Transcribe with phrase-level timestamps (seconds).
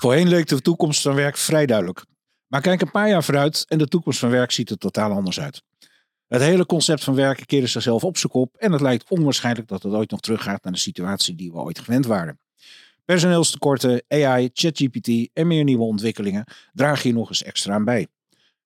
[0.00, 2.04] Voorheen leek de toekomst van werk vrij duidelijk.
[2.46, 5.40] Maar kijk een paar jaar vooruit en de toekomst van werk ziet er totaal anders
[5.40, 5.62] uit.
[6.26, 9.82] Het hele concept van werken keerde zichzelf op zijn kop en het lijkt onwaarschijnlijk dat
[9.82, 12.38] het ooit nog teruggaat naar de situatie die we ooit gewend waren.
[13.04, 18.08] Personeelstekorten, AI, ChatGPT en meer nieuwe ontwikkelingen dragen hier nog eens extra aan bij.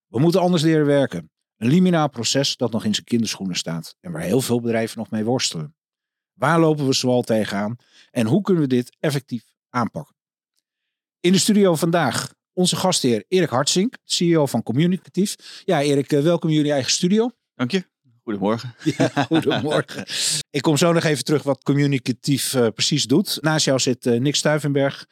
[0.06, 1.30] We moeten anders leren werken.
[1.56, 5.10] Een liminaal proces dat nog in zijn kinderschoenen staat en waar heel veel bedrijven nog
[5.10, 5.74] mee worstelen.
[6.32, 7.76] Waar lopen we zoal tegenaan
[8.10, 10.17] en hoe kunnen we dit effectief aanpakken?
[11.20, 15.62] In de studio vandaag onze gastheer Erik Hartsink, CEO van Communicatief.
[15.64, 17.30] Ja, Erik, eh, welkom in jullie eigen studio.
[17.54, 17.84] Dank je.
[18.22, 18.74] Goedemorgen.
[18.96, 20.06] Ja, goedemorgen.
[20.50, 23.38] Ik kom zo nog even terug wat Communicatief uh, precies doet.
[23.40, 25.06] Naast jou zit uh, Nick Stuivenberg,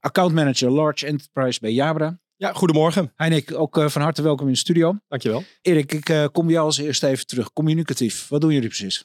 [0.00, 2.20] accountmanager Large Enterprise bij Jabra.
[2.36, 3.12] Ja, goedemorgen.
[3.16, 4.98] Hi Nick, ook uh, van harte welkom in de studio.
[5.08, 5.44] Dankjewel.
[5.62, 7.52] Erik, ik kom bij jou als eerste even terug.
[7.52, 9.02] Communicatief, wat doen jullie precies?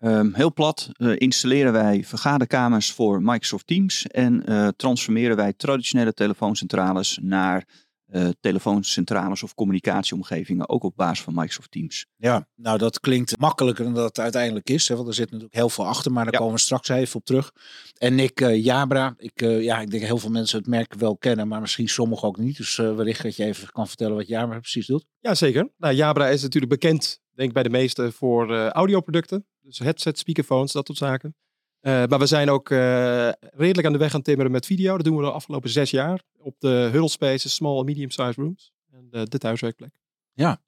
[0.00, 6.12] Um, heel plat uh, installeren wij vergaderkamers voor Microsoft Teams en uh, transformeren wij traditionele
[6.12, 7.68] telefooncentrales naar
[8.12, 12.06] uh, telefooncentrales of communicatieomgevingen, ook op basis van Microsoft Teams.
[12.16, 15.54] Ja, nou dat klinkt makkelijker dan dat het uiteindelijk is, hè, want er zit natuurlijk
[15.54, 16.38] heel veel achter, maar daar ja.
[16.38, 17.52] komen we straks even op terug.
[17.98, 21.60] En Nick Jabra, ik, ja, ik denk heel veel mensen het merk wel kennen, maar
[21.60, 22.56] misschien sommigen ook niet.
[22.56, 25.06] Dus wellicht dat je even kan vertellen wat Jabra precies doet.
[25.20, 25.72] Jazeker.
[25.76, 29.46] Nou, Jabra is natuurlijk bekend, denk ik bij de meesten, voor audioproducten.
[29.68, 31.34] Dus headset, speakerphones, dat soort zaken.
[31.80, 34.96] Uh, maar we zijn ook uh, redelijk aan de weg aan timmeren met video.
[34.96, 36.22] Dat doen we de afgelopen zes jaar.
[36.38, 38.72] Op de huddle spaces, small en medium size rooms.
[38.92, 39.90] En de, de thuiswerkplek.
[40.32, 40.60] Ja,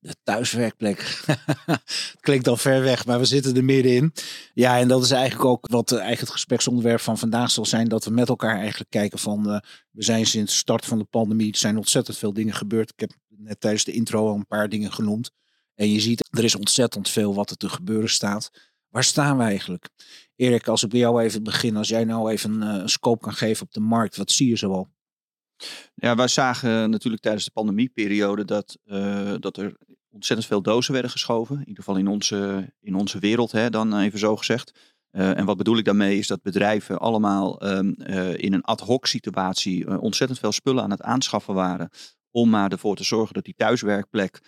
[0.00, 1.24] de thuiswerkplek.
[2.20, 4.12] Klinkt al ver weg, maar we zitten er middenin.
[4.54, 7.88] Ja, en dat is eigenlijk ook wat eigenlijk het gespreksonderwerp van vandaag zal zijn.
[7.88, 9.62] Dat we met elkaar eigenlijk kijken van...
[9.90, 11.52] We zijn sinds de start van de pandemie...
[11.52, 12.90] Er zijn ontzettend veel dingen gebeurd.
[12.90, 15.30] Ik heb net tijdens de intro al een paar dingen genoemd.
[15.78, 18.50] En je ziet, er is ontzettend veel wat er te gebeuren staat.
[18.88, 19.88] Waar staan we eigenlijk?
[20.36, 23.32] Erik, als ik bij jou even begin, als jij nou even een, een scope kan
[23.32, 24.88] geven op de markt, wat zie je zo al?
[25.94, 29.76] Ja, wij zagen natuurlijk tijdens de pandemieperiode dat, uh, dat er
[30.10, 31.54] ontzettend veel dozen werden geschoven.
[31.54, 34.96] In ieder geval in onze, in onze wereld, hè, dan even zo gezegd.
[35.12, 39.06] Uh, en wat bedoel ik daarmee is dat bedrijven allemaal uh, in een ad hoc
[39.06, 41.90] situatie ontzettend veel spullen aan het aanschaffen waren.
[42.30, 44.40] Om maar ervoor te zorgen dat die thuiswerkplek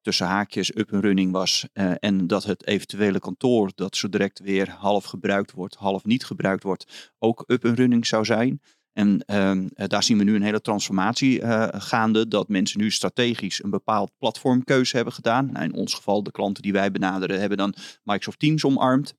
[0.00, 1.66] tussen haakjes up and running was.
[1.74, 6.24] Uh, en dat het eventuele kantoor dat zo direct weer half gebruikt wordt, half niet
[6.24, 8.60] gebruikt wordt, ook up and running zou zijn.
[8.92, 12.28] En uh, daar zien we nu een hele transformatie uh, gaande.
[12.28, 15.52] Dat mensen nu strategisch een bepaald platformkeuze hebben gedaan.
[15.52, 19.14] Nou, in ons geval, de klanten die wij benaderen, hebben dan Microsoft Teams omarmd.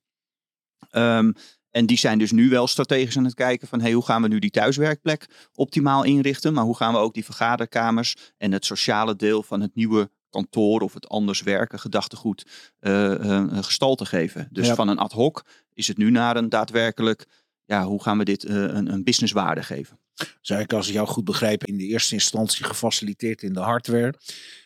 [0.90, 1.32] Um,
[1.70, 4.28] en die zijn dus nu wel strategisch aan het kijken van hey, hoe gaan we
[4.28, 6.52] nu die thuiswerkplek optimaal inrichten.
[6.52, 10.80] Maar hoe gaan we ook die vergaderkamers en het sociale deel van het nieuwe kantoor
[10.80, 12.46] of het anders werken gedachtegoed
[12.80, 14.48] uh, uh, gestalte geven.
[14.50, 15.44] Dus van een ad hoc
[15.74, 17.26] is het nu naar een daadwerkelijk,
[17.64, 19.98] ja, hoe gaan we dit uh, een, een businesswaarde geven?
[20.42, 24.14] Ik als ik jou goed begrijp in de eerste instantie gefaciliteerd in de hardware.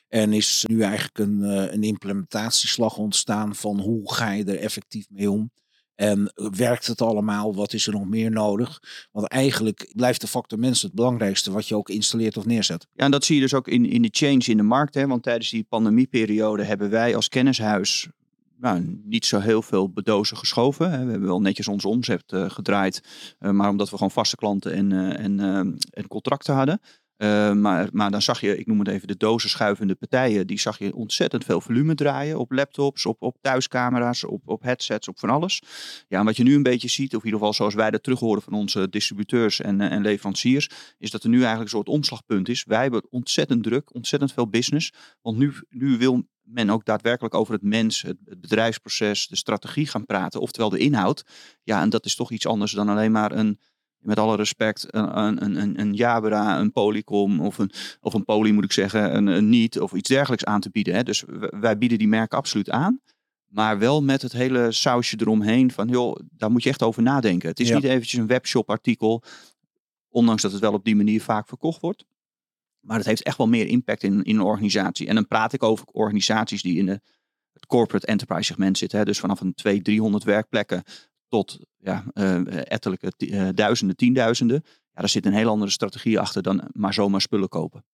[0.08, 1.40] En is nu eigenlijk een,
[1.72, 5.50] een implementatieslag ontstaan van hoe ga je er effectief mee om?
[5.96, 7.54] En werkt het allemaal?
[7.54, 8.82] Wat is er nog meer nodig?
[9.12, 12.86] Want eigenlijk blijft de factor mens het belangrijkste wat je ook installeert of neerzet.
[12.92, 14.94] Ja, en dat zie je dus ook in, in de change in de markt.
[14.94, 15.06] Hè?
[15.06, 18.08] Want tijdens die pandemieperiode hebben wij als kennishuis
[18.58, 20.90] nou, niet zo heel veel bedozen geschoven.
[20.90, 23.02] We hebben wel netjes onze omzet uh, gedraaid.
[23.40, 25.40] Uh, maar omdat we gewoon vaste klanten en, uh, en,
[25.90, 26.80] en contracten hadden.
[27.18, 30.58] Uh, maar, maar dan zag je, ik noem het even de dozen schuivende partijen, die
[30.58, 35.18] zag je ontzettend veel volume draaien op laptops, op, op thuiscamera's, op, op headsets, op
[35.18, 35.62] van alles.
[36.08, 38.02] Ja, en wat je nu een beetje ziet, of in ieder geval zoals wij dat
[38.02, 41.88] terug horen van onze distributeurs en, en leveranciers, is dat er nu eigenlijk een soort
[41.88, 42.64] omslagpunt is.
[42.64, 44.92] Wij hebben ontzettend druk, ontzettend veel business,
[45.22, 49.86] want nu, nu wil men ook daadwerkelijk over het mens, het, het bedrijfsproces, de strategie
[49.86, 51.24] gaan praten, oftewel de inhoud.
[51.62, 53.58] Ja, en dat is toch iets anders dan alleen maar een
[54.06, 57.70] met alle respect, een, een, een, een Jabra, een Polycom of een,
[58.00, 60.94] of een Poly moet ik zeggen, een, een Niet of iets dergelijks aan te bieden.
[60.94, 61.02] Hè.
[61.02, 61.24] Dus
[61.60, 63.00] wij bieden die merken absoluut aan.
[63.46, 67.48] Maar wel met het hele sausje eromheen van, joh, daar moet je echt over nadenken.
[67.48, 69.22] Het is niet eventjes een webshop artikel,
[70.08, 72.04] ondanks dat het wel op die manier vaak verkocht wordt.
[72.80, 75.06] Maar het heeft echt wel meer impact in, in een organisatie.
[75.06, 77.00] En dan praat ik over organisaties die in de,
[77.52, 78.98] het corporate enterprise segment zitten.
[78.98, 79.04] Hè.
[79.04, 80.82] Dus vanaf een 200, 300 werkplekken
[81.36, 84.62] tot ja, uh, ettelijke uh, duizenden, tienduizenden.
[84.64, 87.84] ja, daar zit een heel andere strategie achter dan maar zomaar spullen kopen.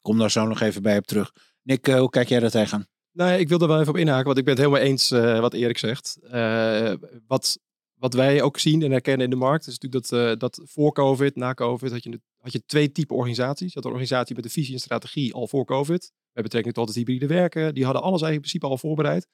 [0.00, 1.32] Kom daar zo nog even bij op terug.
[1.62, 2.86] Nick, eh, hoe kijk jij daar tegenaan?
[3.12, 5.40] Nou, ik wil er wel even op inhaken, want ik ben het helemaal eens uh,
[5.40, 6.18] wat Erik zegt.
[6.22, 6.92] Uh,
[7.26, 7.58] wat,
[7.94, 10.92] wat wij ook zien en herkennen in de markt, is natuurlijk dat, uh, dat voor
[10.92, 13.66] COVID, na COVID, had je, had je twee typen organisaties.
[13.66, 16.12] Je had een organisatie met een visie en strategie al voor COVID.
[16.32, 17.74] Met betrekking tot het hybride werken.
[17.74, 19.26] Die hadden alles eigenlijk in principe al voorbereid.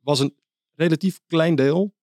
[0.00, 0.36] was een
[0.74, 1.94] relatief klein deel.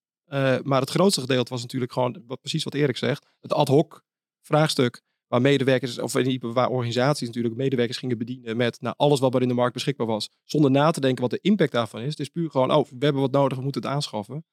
[0.63, 4.03] Maar het grootste gedeelte was natuurlijk gewoon, wat, precies wat Erik zegt, het ad hoc
[4.41, 9.41] vraagstuk waar medewerkers, of waar organisaties natuurlijk medewerkers gingen bedienen met nou, alles wat er
[9.41, 10.29] in de markt beschikbaar was.
[10.43, 12.09] Zonder na te denken wat de impact daarvan is.
[12.09, 14.45] Het is puur gewoon, oh, we hebben wat nodig, we moeten het aanschaffen.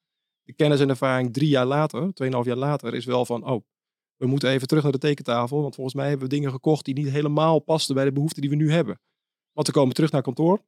[0.43, 3.63] De kennis en ervaring drie jaar later, tweeënhalf jaar later, is wel van, oh,
[4.15, 5.61] we moeten even terug naar de tekentafel.
[5.61, 8.49] Want volgens mij hebben we dingen gekocht die niet helemaal pasten bij de behoeften die
[8.49, 8.99] we nu hebben.
[9.51, 10.61] Want we komen terug naar kantoor.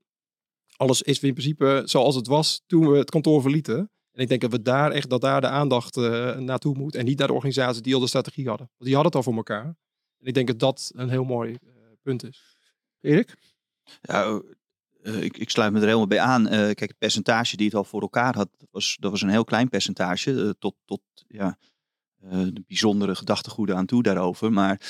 [0.75, 3.92] Alles is in principe zoals het was toen we het kantoor verlieten.
[4.13, 6.95] En ik denk dat we daar echt dat daar de aandacht uh, naartoe moet.
[6.95, 8.69] En niet naar de organisaties die al de strategie hadden.
[8.77, 9.65] Want die hadden het al voor elkaar.
[10.19, 11.69] En ik denk dat dat een heel mooi uh,
[12.01, 12.57] punt is.
[13.01, 13.36] Erik?
[14.01, 14.42] Ja,
[15.04, 16.45] uh, ik, ik, sluit me er helemaal bij aan.
[16.45, 19.30] Uh, kijk, het percentage die het al voor elkaar had, dat was, dat was een
[19.30, 20.56] heel klein percentage.
[20.60, 21.57] tot tot ja,
[22.19, 24.51] de bijzondere gedachtegoeden aan toe daarover.
[24.51, 24.81] Maar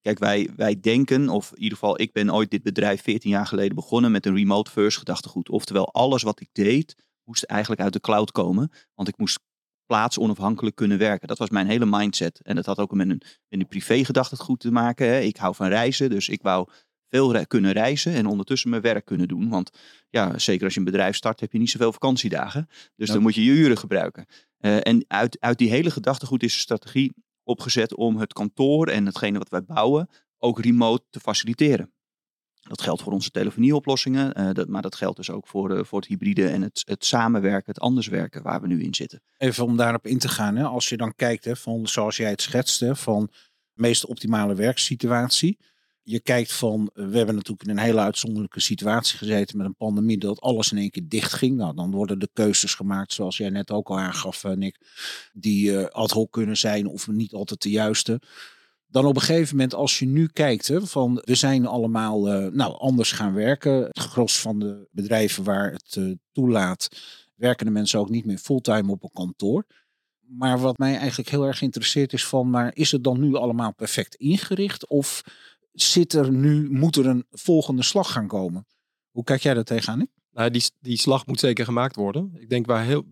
[0.00, 3.46] kijk, wij, wij denken, of in ieder geval, ik ben ooit dit bedrijf 14 jaar
[3.46, 5.48] geleden begonnen met een remote first gedachtegoed.
[5.48, 8.72] Oftewel, alles wat ik deed, moest eigenlijk uit de cloud komen.
[8.94, 9.38] Want ik moest
[9.86, 11.28] plaatsonafhankelijk kunnen werken.
[11.28, 12.40] Dat was mijn hele mindset.
[12.42, 14.04] En dat had ook met een, met een privé
[14.36, 15.06] goed te maken.
[15.06, 15.20] Hè.
[15.20, 16.68] Ik hou van reizen, dus ik wou
[17.08, 19.48] veel re kunnen reizen en ondertussen mijn werk kunnen doen.
[19.48, 19.70] Want
[20.10, 22.68] ja, zeker als je een bedrijf start, heb je niet zoveel vakantiedagen.
[22.96, 24.26] Dus dan moet je je uren gebruiken.
[24.60, 29.06] Uh, en uit, uit die hele gedachtegoed is een strategie opgezet om het kantoor en
[29.06, 31.92] hetgene wat wij bouwen ook remote te faciliteren.
[32.68, 35.98] Dat geldt voor onze telefonieoplossingen, uh, dat, maar dat geldt dus ook voor, uh, voor
[35.98, 39.22] het hybride en het, het samenwerken, het anders werken waar we nu in zitten.
[39.38, 42.30] Even om daarop in te gaan, hè, als je dan kijkt hè, van zoals jij
[42.30, 43.26] het schetste, van
[43.72, 45.58] de meest optimale werksituatie.
[46.02, 50.18] Je kijkt van, we hebben natuurlijk in een hele uitzonderlijke situatie gezeten met een pandemie,
[50.18, 51.56] dat alles in één keer dicht ging.
[51.56, 54.76] Nou, dan worden de keuzes gemaakt, zoals jij net ook al aangaf, Nick,
[55.32, 58.20] die ad hoc kunnen zijn of niet altijd de juiste
[58.86, 62.52] dan op een gegeven moment, als je nu kijkt, hè, van we zijn allemaal uh,
[62.52, 63.72] nou, anders gaan werken.
[63.72, 66.88] Het gros van de bedrijven waar het uh, toelaat,
[67.34, 69.66] werken de mensen ook niet meer fulltime op een kantoor.
[70.26, 73.74] Maar wat mij eigenlijk heel erg interesseert is van, maar is het dan nu allemaal
[73.74, 74.86] perfect ingericht?
[74.86, 75.22] Of
[75.72, 78.66] zit er nu, moet er een volgende slag gaan komen?
[79.10, 80.06] Hoe kijk jij daar tegenaan?
[80.30, 82.36] Nou, die, die slag moet zeker gemaakt worden.
[82.38, 83.04] Ik denk waar heel,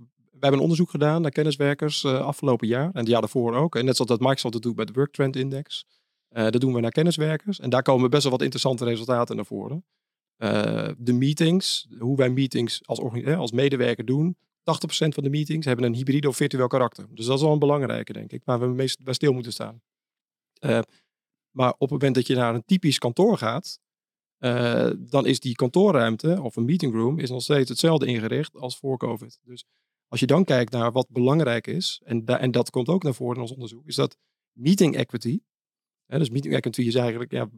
[0.43, 2.85] hebben een onderzoek gedaan naar kenniswerkers uh, afgelopen jaar.
[2.85, 3.77] En het jaar daarvoor ook.
[3.77, 5.85] En net zoals dat Microsoft het doet bij de Work Trend Index.
[6.31, 7.61] Uh, dat doen we naar kenniswerkers.
[7.61, 9.85] En daar komen best wel wat interessante resultaten naar voren.
[10.39, 13.01] Uh, de meetings, hoe wij meetings als,
[13.37, 14.37] als medewerker doen.
[14.37, 14.43] 80%
[15.09, 17.07] van de meetings hebben een hybride of virtueel karakter.
[17.11, 18.43] Dus dat is wel een belangrijke, denk ik.
[18.45, 19.83] Waar we meest bij stil moeten staan.
[21.51, 23.79] maar op het moment dat je naar een typisch kantoor gaat,
[24.99, 29.39] dan is die kantoorruimte of een meetingroom is nog steeds hetzelfde ingericht als voor COVID.
[29.45, 29.65] Dus
[30.13, 33.35] als je dan kijkt naar wat belangrijk is, en, en dat komt ook naar voren
[33.37, 34.17] in ons onderzoek, is dat
[34.53, 35.41] meeting equity.
[36.07, 37.49] Hè, dus meeting equity is eigenlijk, ja,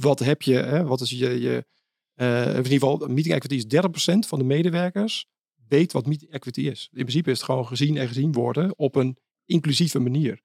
[0.00, 1.66] wat heb je, hè, wat is je, je
[2.14, 5.26] uh, in ieder geval, meeting equity is 30% van de medewerkers
[5.68, 6.88] weet wat meeting equity is.
[6.92, 10.40] In principe is het gewoon gezien en gezien worden op een inclusieve manier.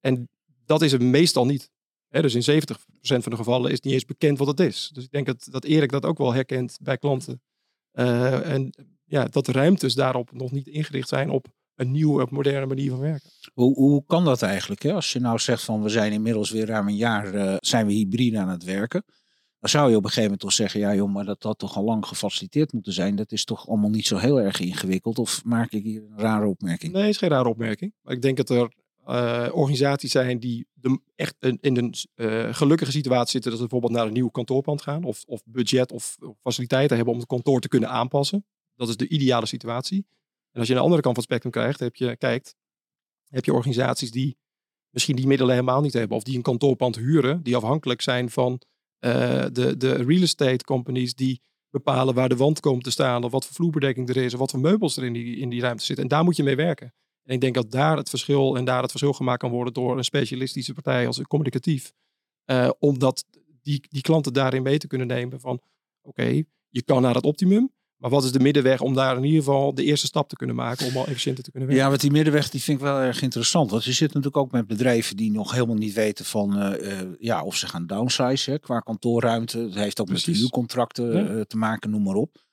[0.00, 0.28] En
[0.64, 1.70] dat is het meestal niet.
[2.08, 2.64] Dus in 70%
[3.00, 4.90] van de gevallen is niet eens bekend wat het is.
[4.92, 7.42] Dus ik denk dat, dat Erik dat ook wel herkent bij klanten.
[7.92, 8.72] Uh, en
[9.12, 13.30] ja, dat ruimtes daarop nog niet ingericht zijn op een nieuwe, moderne manier van werken.
[13.54, 14.82] Hoe, hoe kan dat eigenlijk?
[14.82, 14.92] Hè?
[14.92, 17.92] Als je nou zegt van we zijn inmiddels weer ruim een jaar uh, zijn we
[17.92, 19.04] hybride aan het werken.
[19.58, 21.76] Dan zou je op een gegeven moment toch zeggen, ja joh, maar dat had toch
[21.76, 23.16] al lang gefaciliteerd moeten zijn.
[23.16, 25.18] Dat is toch allemaal niet zo heel erg ingewikkeld.
[25.18, 26.92] Of maak ik hier een rare opmerking?
[26.92, 27.94] Nee, het is geen rare opmerking.
[28.02, 28.72] Maar ik denk dat er
[29.08, 33.50] uh, organisaties zijn die de, echt in een uh, gelukkige situatie zitten.
[33.50, 35.04] Dat ze bijvoorbeeld naar een nieuw kantoorpand gaan.
[35.04, 38.44] Of, of budget of faciliteiten hebben om het kantoor te kunnen aanpassen.
[38.86, 40.06] Dat is de ideale situatie.
[40.52, 42.54] En als je aan de andere kant van het spectrum krijgt, heb je, kijkt,
[43.28, 44.36] heb je organisaties die
[44.90, 46.16] misschien die middelen helemaal niet hebben.
[46.16, 51.14] Of die een kantoorpand huren, die afhankelijk zijn van uh, de, de real estate companies
[51.14, 53.24] die bepalen waar de wand komt te staan.
[53.24, 54.32] Of wat voor vloerbedekking er is.
[54.32, 56.04] Of wat voor meubels er in die, in die ruimte zitten.
[56.04, 56.94] En daar moet je mee werken.
[57.22, 59.96] En ik denk dat daar het verschil en daar het verschil gemaakt kan worden door
[59.96, 61.92] een specialistische partij als communicatief.
[62.46, 63.24] Uh, omdat
[63.62, 65.60] die, die klanten daarin mee te kunnen nemen van
[66.02, 67.70] oké, je kan naar het optimum.
[68.02, 70.56] Maar wat is de middenweg om daar in ieder geval de eerste stap te kunnen
[70.56, 71.84] maken om al efficiënter te kunnen werken?
[71.84, 73.70] Ja, want die middenweg die vind ik wel erg interessant.
[73.70, 77.00] Want je zit natuurlijk ook met bedrijven die nog helemaal niet weten van uh, uh,
[77.18, 79.58] ja, of ze gaan downsize qua kantoorruimte.
[79.58, 80.26] Het heeft ook Precies.
[80.26, 81.30] met huurcontracten ja.
[81.30, 82.44] uh, te maken, noem maar op.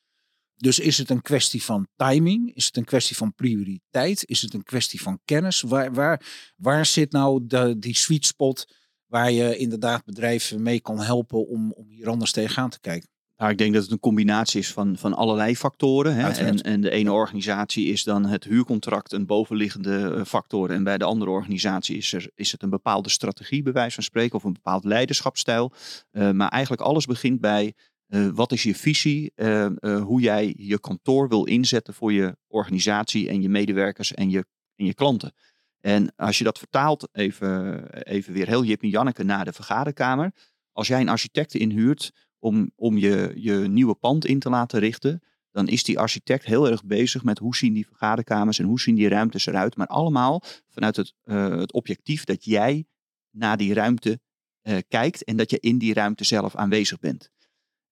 [0.56, 2.56] Dus is het een kwestie van timing?
[2.56, 4.24] Is het een kwestie van prioriteit?
[4.26, 5.62] Is het een kwestie van kennis?
[5.62, 6.22] Waar, waar,
[6.56, 8.74] waar zit nou de, die sweet spot
[9.06, 13.10] waar je inderdaad bedrijven mee kan helpen om, om hier anders tegenaan te kijken?
[13.40, 16.16] Nou, ik denk dat het een combinatie is van, van allerlei factoren.
[16.16, 16.30] Hè?
[16.30, 20.72] En, en de ene organisatie is dan het huurcontract een bovenliggende eh, factor.
[20.72, 24.04] En bij de andere organisatie is, er, is het een bepaalde strategie, bij wijze van
[24.04, 25.72] spreken, of een bepaald leiderschapsstijl.
[26.12, 27.74] Uh, maar eigenlijk alles begint bij
[28.08, 29.34] uh, wat is je visie,
[29.82, 34.86] hoe jij je kantoor wil inzetten voor je organisatie en je medewerkers en je, en
[34.86, 35.34] je klanten.
[35.82, 40.32] En als je dat vertaalt, even, even weer heel Jip en Janneke naar de vergaderkamer.
[40.72, 45.22] Als jij een architect inhuurt om, om je, je nieuwe pand in te laten richten,
[45.52, 48.96] dan is die architect heel erg bezig met hoe zien die vergaderkamers en hoe zien
[48.96, 49.76] die ruimtes eruit.
[49.76, 52.86] Maar allemaal vanuit het, uh, het objectief dat jij
[53.30, 54.20] naar die ruimte
[54.64, 57.32] uh, kijkt en dat je in die ruimte zelf aanwezig bent.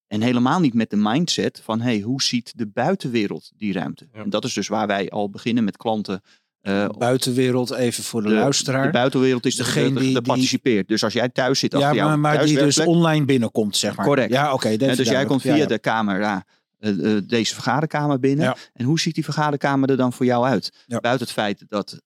[0.07, 4.07] En helemaal niet met de mindset van hey, hoe ziet de buitenwereld die ruimte?
[4.13, 4.23] Ja.
[4.23, 6.21] En dat is dus waar wij al beginnen met klanten
[6.61, 8.85] uh, buitenwereld, even voor de, de, luisteraar.
[8.85, 10.87] De buitenwereld is degene die, participeert.
[10.87, 14.05] Dus als jij thuis zit, ja, maar, maar die dus online binnenkomt, zeg maar.
[14.05, 14.31] Correct.
[14.31, 14.53] Ja, oké.
[14.53, 15.65] Okay, dus jij komt via ja, ja.
[15.65, 16.45] de camera
[16.79, 18.45] uh, uh, deze vergaderkamer binnen.
[18.45, 18.55] Ja.
[18.73, 20.85] En hoe ziet die vergaderkamer er dan voor jou uit?
[20.87, 22.01] Buiten het feit dat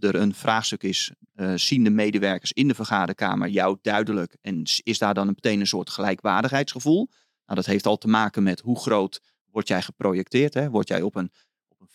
[0.00, 1.12] er een vraagstuk is,
[1.54, 5.90] zien de medewerkers in de vergaderkamer jou duidelijk en is daar dan meteen een soort
[5.90, 7.08] gelijkwaardigheidsgevoel?
[7.46, 9.20] Nou, dat heeft al te maken met hoe groot
[9.56, 10.54] word jij geprojecteerd.
[10.54, 10.70] Hè?
[10.70, 11.30] Word jij op een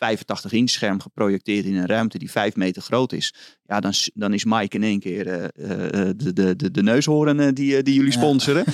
[0.02, 3.34] 85 inch scherm geprojecteerd in een ruimte die 5 meter groot is.
[3.68, 5.44] Ja, dan, dan is Mike in één keer uh,
[6.16, 8.64] de, de, de, de neushoorn die, die jullie sponsoren.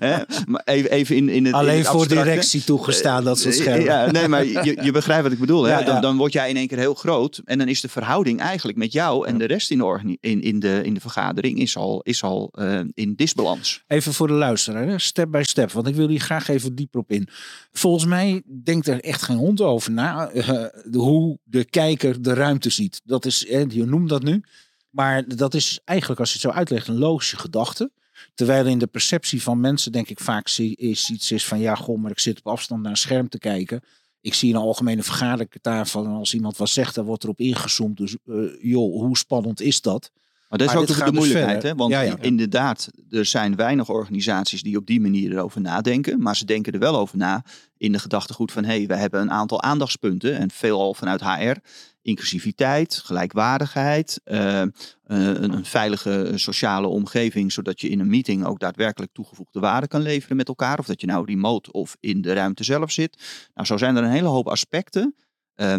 [0.00, 0.26] Ja.
[0.46, 3.84] maar even, even in, in het Alleen in het voor directie toegestaan dat soort schermen.
[3.84, 5.62] Ja, nee, maar je, je begrijpt wat ik bedoel.
[5.62, 5.84] Hè?
[5.84, 7.40] Dan, dan word jij in één keer heel groot.
[7.44, 10.60] En dan is de verhouding eigenlijk met jou en de rest in de, in, in
[10.60, 12.52] de, in de vergadering is al, is al
[12.94, 13.82] in disbalans.
[13.86, 15.72] Even voor de luisteraar, step by step.
[15.72, 17.28] Want ik wil hier graag even dieper op in.
[17.72, 22.70] Volgens mij denkt er echt geen hond over na uh, hoe de kijker de ruimte
[22.70, 23.00] ziet.
[23.04, 23.38] Dat is,
[23.68, 24.42] je noemt dat nu.
[24.90, 27.90] Maar dat is eigenlijk, als je het zo uitlegt, een logische gedachte.
[28.34, 32.00] Terwijl in de perceptie van mensen, denk ik, vaak is iets is van ja, goh,
[32.00, 33.80] maar ik zit op afstand naar een scherm te kijken.
[34.20, 37.96] Ik zie een algemene vergadertafel en als iemand wat zegt, dan wordt erop ingezoomd.
[37.96, 40.10] Dus uh, joh, hoe spannend is dat?
[40.48, 41.76] Maar dat is maar ook de moeilijkheid, dus hè?
[41.76, 42.16] want ja, ja.
[42.20, 46.78] inderdaad, er zijn weinig organisaties die op die manier erover nadenken, maar ze denken er
[46.78, 47.44] wel over na
[47.76, 51.56] in de gedachtegoed van hé, hey, we hebben een aantal aandachtspunten en veelal vanuit HR,
[52.02, 54.64] inclusiviteit, gelijkwaardigheid, uh, uh,
[55.06, 60.00] een, een, veilige sociale omgeving, zodat je in een meeting ook daadwerkelijk toegevoegde waarde kan
[60.00, 63.48] leveren met elkaar, of dat je nou remote of in de ruimte zelf zit.
[63.54, 65.14] Nou, zo zijn er een hele hoop aspecten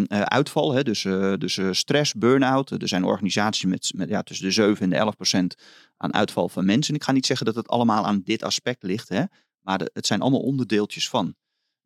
[0.08, 2.70] uitval, hè, dus, uh, dus uh, stress, burn-out.
[2.72, 5.56] Er zijn organisaties met, met ja, tussen de 7 en de 11 procent
[5.98, 6.96] aan uitval van mensen.
[6.96, 9.24] Ik ga niet zeggen dat het allemaal aan dit aspect ligt, hè,
[9.62, 11.36] maar het zijn allemaal onderdeeltjes van.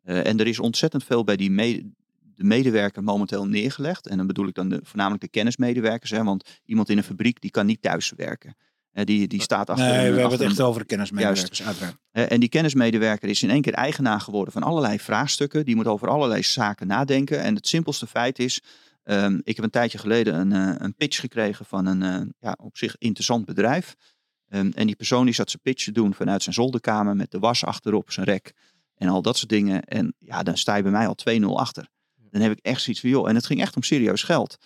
[0.02, 1.92] en er is ontzettend veel bij die me
[2.40, 4.06] de medewerker momenteel neergelegd.
[4.06, 7.40] En dan bedoel ik dan de, voornamelijk de kennismedewerkers, hè, want iemand in een fabriek
[7.40, 8.56] die kan niet thuis werken.
[8.92, 9.86] Die, die staat achter.
[9.86, 11.96] Nee, we achter hebben het echt over kennismedewerkers, uiteraard.
[12.12, 15.64] En die kennismedewerker is in één keer eigenaar geworden van allerlei vraagstukken.
[15.64, 17.40] Die moet over allerlei zaken nadenken.
[17.40, 18.60] En het simpelste feit is,
[19.04, 22.56] um, ik heb een tijdje geleden een, uh, een pitch gekregen van een uh, ja,
[22.60, 23.94] op zich interessant bedrijf.
[24.48, 27.38] Um, en die persoon die zat zijn pitch te doen vanuit zijn zolderkamer met de
[27.38, 28.54] was achterop, zijn rek
[29.00, 29.84] en al dat soort dingen.
[29.84, 31.88] En ja, dan sta je bij mij al 2-0 achter.
[32.30, 34.56] Dan heb ik echt zoiets van, joh, en het ging echt om serieus geld.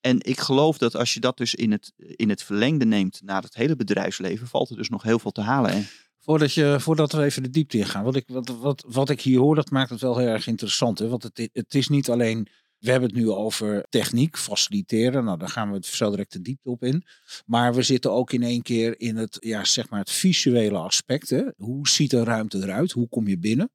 [0.00, 3.42] En ik geloof dat als je dat dus in het, in het verlengde neemt naar
[3.42, 5.72] het hele bedrijfsleven, valt er dus nog heel veel te halen.
[5.72, 5.82] Hè?
[6.18, 8.04] Voordat, je, voordat we even de diepte in gaan.
[8.04, 10.98] Wat ik, wat, wat, wat ik hier hoor, dat maakt het wel heel erg interessant.
[10.98, 11.08] Hè?
[11.08, 15.24] Want het, het is niet alleen, we hebben het nu over techniek, faciliteren.
[15.24, 17.04] Nou, daar gaan we het zo direct de diepte op in.
[17.46, 21.30] Maar we zitten ook in één keer in het, ja, zeg maar het visuele aspect.
[21.30, 21.42] Hè?
[21.56, 22.92] Hoe ziet een ruimte eruit?
[22.92, 23.70] Hoe kom je binnen?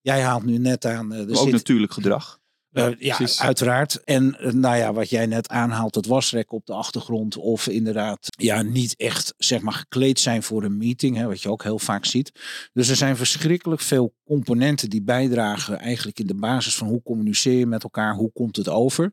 [0.00, 1.12] Jij haalt nu net aan...
[1.12, 1.52] Uh, ook zit...
[1.52, 2.40] natuurlijk gedrag.
[2.76, 3.40] Uh, ja, Precies.
[3.40, 4.04] uiteraard.
[4.04, 7.36] En uh, nou ja, wat jij net aanhaalt, het wasrek op de achtergrond.
[7.36, 11.16] Of inderdaad, ja, niet echt zeg maar gekleed zijn voor een meeting.
[11.16, 12.32] Hè, wat je ook heel vaak ziet.
[12.72, 17.58] Dus er zijn verschrikkelijk veel componenten die bijdragen eigenlijk in de basis van hoe communiceer
[17.58, 18.14] je met elkaar.
[18.14, 19.10] Hoe komt het over?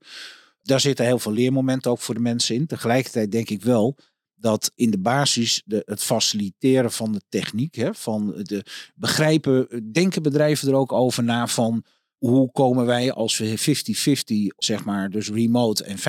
[0.61, 2.67] Daar zitten heel veel leermomenten ook voor de mensen in.
[2.67, 3.97] Tegelijkertijd denk ik wel
[4.35, 8.65] dat in de basis de, het faciliteren van de techniek, hè, van de
[8.95, 11.83] begrijpen, denken bedrijven er ook over na van
[12.29, 16.01] hoe komen wij als we 50-50, zeg maar, dus remote en 50%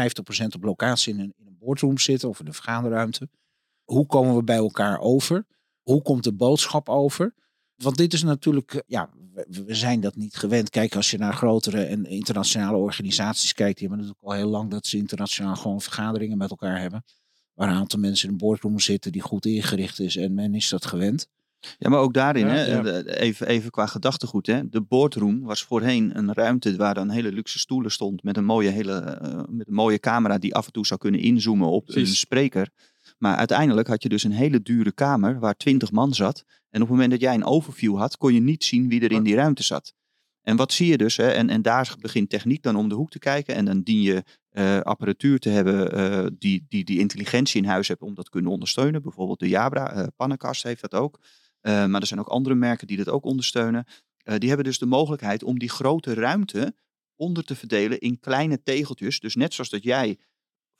[0.54, 3.28] op locatie in een, in een boardroom zitten of in een vergaderruimte.
[3.84, 5.46] Hoe komen we bij elkaar over?
[5.82, 7.34] Hoe komt de boodschap over?
[7.76, 9.10] Want dit is natuurlijk, ja,
[9.46, 10.70] we zijn dat niet gewend.
[10.70, 14.70] Kijk, als je naar grotere en internationale organisaties kijkt, die hebben natuurlijk al heel lang
[14.70, 17.04] dat ze internationaal gewoon vergaderingen met elkaar hebben.
[17.54, 20.68] Waar een aantal mensen in een boardroom zitten die goed ingericht is en men is
[20.68, 21.28] dat gewend.
[21.78, 22.82] Ja, maar ook daarin, Ja, hè, ja.
[22.82, 24.46] de- even, even qua gedachtegoed.
[24.46, 28.44] Hè, de boardroom was voorheen een ruimte waar dan hele luxe stoelen stond met een
[28.44, 31.88] mooie, hele, eh, met een mooie camera die af en toe zou kunnen inzoomen op
[31.88, 32.68] een spreker.
[33.18, 36.44] Maar uiteindelijk had je dus een hele dure kamer waar twintig man zat.
[36.46, 39.12] En op het moment dat jij een overview had, kon je niet zien wie er
[39.12, 39.94] in die ruimte zat.
[40.42, 41.16] En wat zie je dus?
[41.16, 41.28] Hè?
[41.28, 43.54] En, en daar begint techniek dan om de hoek te kijken.
[43.54, 47.88] En dan dien je eh, apparatuur te hebben eh, die, die die intelligentie in huis
[47.88, 49.02] hebt om dat te kunnen ondersteunen.
[49.02, 51.18] Bijvoorbeeld de Jabra, eh Pannekast heeft dat ook.
[51.64, 53.86] Eh, maar er zijn ook andere merken die dat ook ondersteunen.
[54.16, 56.74] Eh, die hebben dus de mogelijkheid om die grote ruimte
[57.16, 59.20] onder te verdelen in kleine tegeltjes.
[59.20, 60.18] Dus net zoals dat jij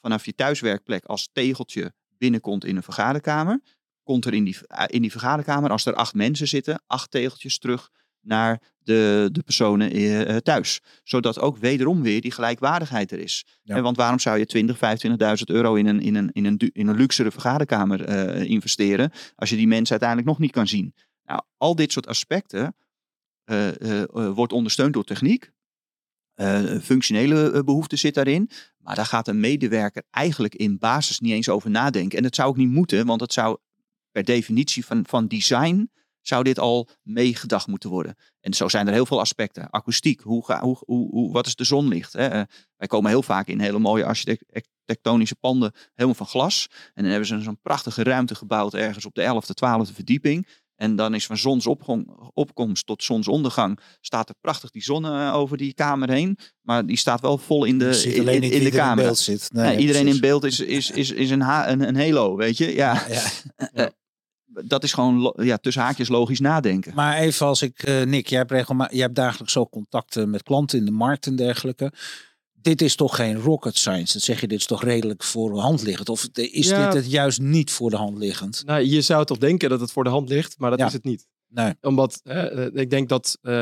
[0.00, 3.60] vanaf je thuiswerkplek als tegeltje binnenkomt in een vergaderkamer,
[4.02, 7.58] komt er in die, eh, in die vergaderkamer, als er acht mensen zitten, acht tegeltjes
[7.58, 7.90] terug
[8.24, 10.80] naar de, de personen eh, eh, thuis.
[11.02, 13.46] Zodat ook wederom weer die gelijkwaardigheid er is.
[13.62, 13.76] Ja.
[13.76, 16.86] En want waarom zou je 20, 25.000 euro in een, in, een, in, een, in
[16.86, 20.94] een luxere vergaderkamer eh, investeren, als je die mensen uiteindelijk nog niet kan zien?
[21.24, 22.76] Nou, al dit soort aspecten
[24.34, 25.52] wordt ondersteund door techniek.
[26.82, 28.50] Functionele eh, behoefte zit daarin.
[28.78, 32.16] Maar daar gaat een medewerker eigenlijk in basis niet eens over nadenken.
[32.16, 33.58] En dat zou ook niet moeten, want het zou
[34.10, 35.90] per definitie van, van design
[36.26, 38.16] zou dit al meegedacht moeten worden.
[38.40, 39.70] En zo zijn er heel veel aspecten.
[39.70, 42.12] Akoestiek, hoe ga, hoe, hoe, hoe, wat is de zonlicht?
[42.12, 42.26] Hè?
[42.26, 42.42] Eh,
[42.76, 46.68] wij komen heel vaak in hele mooie architectonische panden, helemaal van glas.
[46.70, 50.46] En dan hebben ze zo'n prachtige ruimte gebouwd ergens op de 11e, 12e verdieping.
[50.76, 55.74] En dan is van zonsopkomst tot zonsondergang staat er prachtig die zon eh, over die
[55.74, 56.38] kamer heen.
[56.60, 59.52] Maar die staat wel vol in de, in, in, de er in beeld zit.
[59.52, 62.56] Nee, Nee, iedereen in beeld is, is, is, is een, ha een, een halo, weet
[62.56, 62.74] je?
[62.74, 63.06] Ja,
[63.72, 63.90] Ja.
[64.64, 66.94] dat is gewoon ja, tussen haakjes logisch nadenken.
[66.94, 70.78] Maar even als ik, eh, Nick, jij hebt, jij hebt dagelijks ook contacten met klanten
[70.78, 71.92] in de markt en dergelijke.
[72.52, 74.12] Dit is toch geen rocket science?
[74.12, 76.08] Dat zeg je, dit is toch redelijk voor de hand liggend?
[76.08, 76.84] Of is Ja.
[76.84, 78.62] dit het juist niet voor de hand liggend?
[78.66, 80.86] Nou, je zou toch denken dat het voor de hand ligt, maar dat Ja.
[80.86, 81.26] is het niet.
[81.48, 81.72] Nee.
[81.80, 83.52] Omdat hè, eh, ik denk dat eh,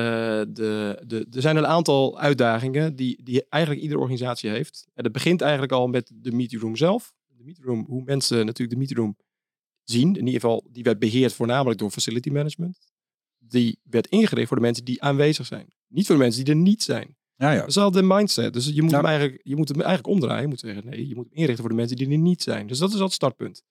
[0.48, 4.86] de, de, er zijn een aantal uitdagingen die, die eigenlijk iedere organisatie heeft.
[4.94, 7.12] En dat begint eigenlijk al met de meeting room zelf.
[7.36, 9.16] De meeting room, hoe mensen natuurlijk de meeting room
[9.84, 10.08] zien.
[10.08, 12.78] In ieder geval, die werd beheerd voornamelijk door facility management.
[13.38, 15.66] Die werd ingericht voor de mensen die aanwezig zijn.
[15.88, 17.16] Niet voor de mensen die er niet zijn.
[17.36, 17.58] Ja, ja.
[17.58, 18.52] Dat is al de mindset.
[18.52, 18.96] Dus je moet, Ja.
[18.96, 20.42] hem eigenlijk, je moet hem eigenlijk omdraaien.
[20.42, 22.66] Je moet zeggen, nee, je moet hem inrichten voor de mensen die er niet zijn.
[22.66, 23.62] Dus dat is al het startpunt.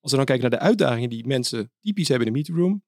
[0.00, 2.82] Als we dan kijken naar de uitdagingen die mensen typisch hebben in de meeting room.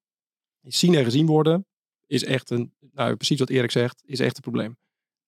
[0.62, 1.66] Zien en gezien worden
[2.06, 4.76] is echt een, nou precies wat Erik zegt, is echt een probleem.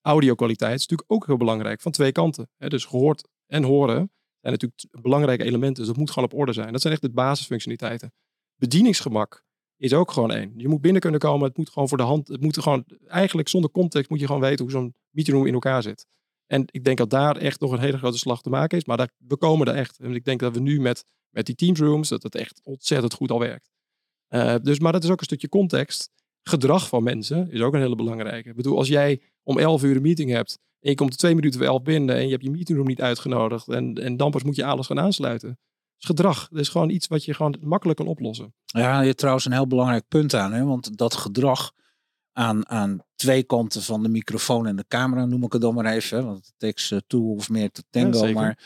[0.01, 2.49] Audio-kwaliteit is natuurlijk ook heel belangrijk van twee kanten.
[2.57, 4.11] Hè, dus gehoord en horen
[4.45, 5.75] zijn natuurlijk belangrijke elementen.
[5.75, 6.71] Dus dat moet gewoon op orde zijn.
[6.71, 8.13] Dat zijn echt de basisfunctionaliteiten.
[8.55, 9.43] Bedieningsgemak
[9.77, 10.53] is ook gewoon één.
[10.55, 11.47] Je moet binnen kunnen komen.
[11.47, 12.27] Het moet gewoon voor de hand.
[12.27, 15.53] Het moet gewoon eigenlijk zonder context moet je gewoon weten hoe zo'n meeting room in
[15.53, 16.05] elkaar zit.
[16.45, 18.85] En ik denk dat daar echt nog een hele grote slag te maken is.
[18.85, 19.99] Maar daar, we komen er echt.
[19.99, 23.13] En ik denk dat we nu met, met die Teams rooms, dat het echt ontzettend
[23.13, 23.69] goed al werkt.
[24.27, 26.09] Eh, dus, maar dat is ook een stukje context.
[26.43, 28.49] Gedrag van mensen is ook een hele belangrijke.
[28.49, 31.59] Ik bedoel, als jij om 11 uur een meeting hebt en je komt twee minuten
[31.59, 34.43] voor 11 binnen en je hebt je meeting room niet uitgenodigd en, en dan pas
[34.43, 35.59] moet je alles gaan aansluiten.
[35.99, 36.47] Is gedrag.
[36.49, 38.53] Dat is gewoon iets wat je gewoon makkelijk kan oplossen.
[38.65, 40.53] Ja, je hebt trouwens een heel belangrijk punt aan.
[40.53, 40.63] Hè?
[40.63, 41.71] Want dat gedrag
[42.31, 45.85] aan, aan twee kanten van de microfoon en de camera, noem ik het dan maar
[45.85, 46.17] even.
[46.17, 48.31] hè, Want het takes uh, two of meer te tango.
[48.31, 48.59] maar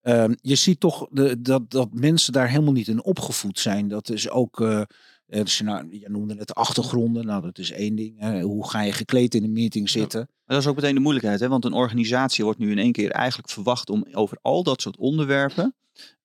[0.00, 3.88] ehm, je ziet toch de, dat, dat mensen daar helemaal niet in opgevoed zijn.
[3.88, 4.86] Dat is ook, eh dus
[5.32, 7.26] je, nou, je noemde het achtergronden.
[7.26, 8.40] Nou, dat is één ding.
[8.42, 10.20] Hoe ga je gekleed in een meeting zitten?
[10.20, 11.48] Maar dat is ook meteen de moeilijkheid, hè?
[11.48, 14.96] want een organisatie wordt nu in één keer eigenlijk verwacht om over al dat soort
[14.96, 15.74] onderwerpen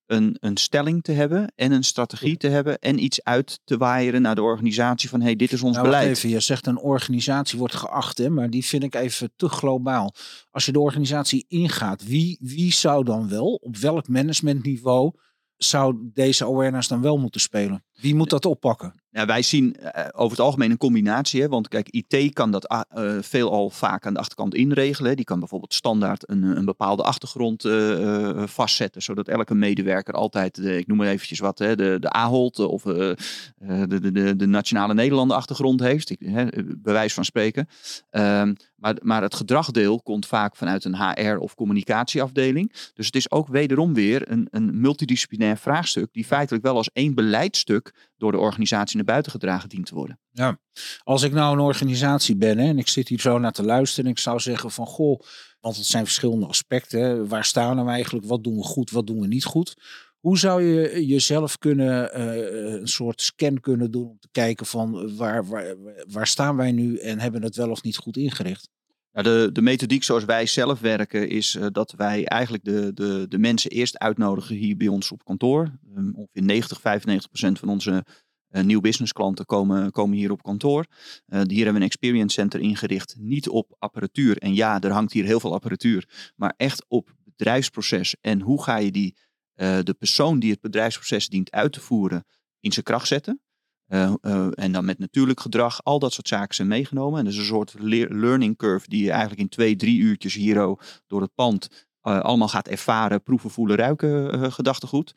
[0.08, 4.22] een, een stelling te hebben en een strategie te hebben en iets uit te waaieren
[4.22, 6.08] naar de organisatie van hey, dit is ons Nou, beleid.
[6.08, 10.14] even, je zegt een organisatie wordt geacht, hè, maar die vind ik even te globaal.
[10.52, 15.12] Als je de organisatie ingaat, wie, wie zou dan wel, op welk managementniveau,
[15.58, 17.84] zou deze awareness dan wel moeten spelen?
[18.02, 18.94] Wie moet dat oppakken?
[19.10, 21.42] Ja, wij zien eh, over het algemeen een combinatie.
[21.42, 21.48] Hè?
[21.48, 25.16] Want kijk, IT kan dat ah, eh, veel al vaak aan de achterkant inregelen.
[25.16, 29.02] Die kan bijvoorbeeld standaard een, een bepaalde achtergrond eh, eh, vastzetten.
[29.02, 33.10] Zodat elke medewerker altijd, ik noem maar eventjes wat, hè, de, de AHOLT of eh,
[33.10, 33.18] eh,
[33.88, 36.16] de, de, de, Nationale Nederlanden achtergrond heeft.
[36.20, 36.46] Hè,
[36.78, 37.68] bewijs van spreken.
[38.10, 42.74] Ehm, maar, maar het gedragdeel komt vaak vanuit een HR- of communicatieafdeling.
[42.94, 46.14] Dus het is ook wederom weer een, een multidisciplinair vraagstuk.
[46.14, 47.87] Die feitelijk wel als één beleidstuk
[48.18, 50.20] door de organisatie naar buiten gedragen dient te worden.
[51.04, 54.06] Als ik nou een organisatie ben hè, en ik zit hier zo naar te luisteren
[54.06, 55.22] en ik zou zeggen van goh,
[55.60, 57.28] want het zijn verschillende aspecten.
[57.28, 58.26] Waar staan we eigenlijk?
[58.26, 58.92] Wat doen we goed?
[58.92, 59.76] Wat doen we niet goed?
[60.20, 65.16] Hoe zou je jezelf kunnen, eh, een soort scan kunnen doen om te kijken van
[65.16, 65.76] waar, waar,
[66.08, 68.70] waar staan wij nu en hebben we het wel of niet goed ingericht?
[69.18, 73.26] Nou, de, de methodiek zoals wij zelf werken is eh, dat wij eigenlijk de, de,
[73.30, 75.72] de mensen eerst uitnodigen hier bij ons op kantoor.
[75.96, 78.06] Um, ongeveer 90, 95 procent van onze
[78.52, 80.86] Uh, nieuw businessklanten komen, komen hier op kantoor.
[81.28, 83.16] Uh, hier hebben we een experience center ingericht.
[83.20, 84.38] Niet op apparatuur.
[84.38, 86.32] En ja, er hangt hier heel veel apparatuur.
[86.36, 88.16] Maar echt op bedrijfsproces.
[88.22, 89.16] En hoe ga je die,
[89.56, 92.26] de persoon die het bedrijfsproces dient uit te voeren
[92.60, 93.42] in zijn kracht zetten.
[93.88, 95.84] En dan met natuurlijk gedrag.
[95.84, 97.20] Al dat soort zaken zijn meegenomen.
[97.20, 97.76] En dat is een soort
[98.10, 100.76] learning curve die je eigenlijk in twee, drie uurtjes hier
[101.08, 103.24] door het pand allemaal gaat ervaren.
[103.24, 105.16] Proeven, voelen, ruiken gedachtegoed.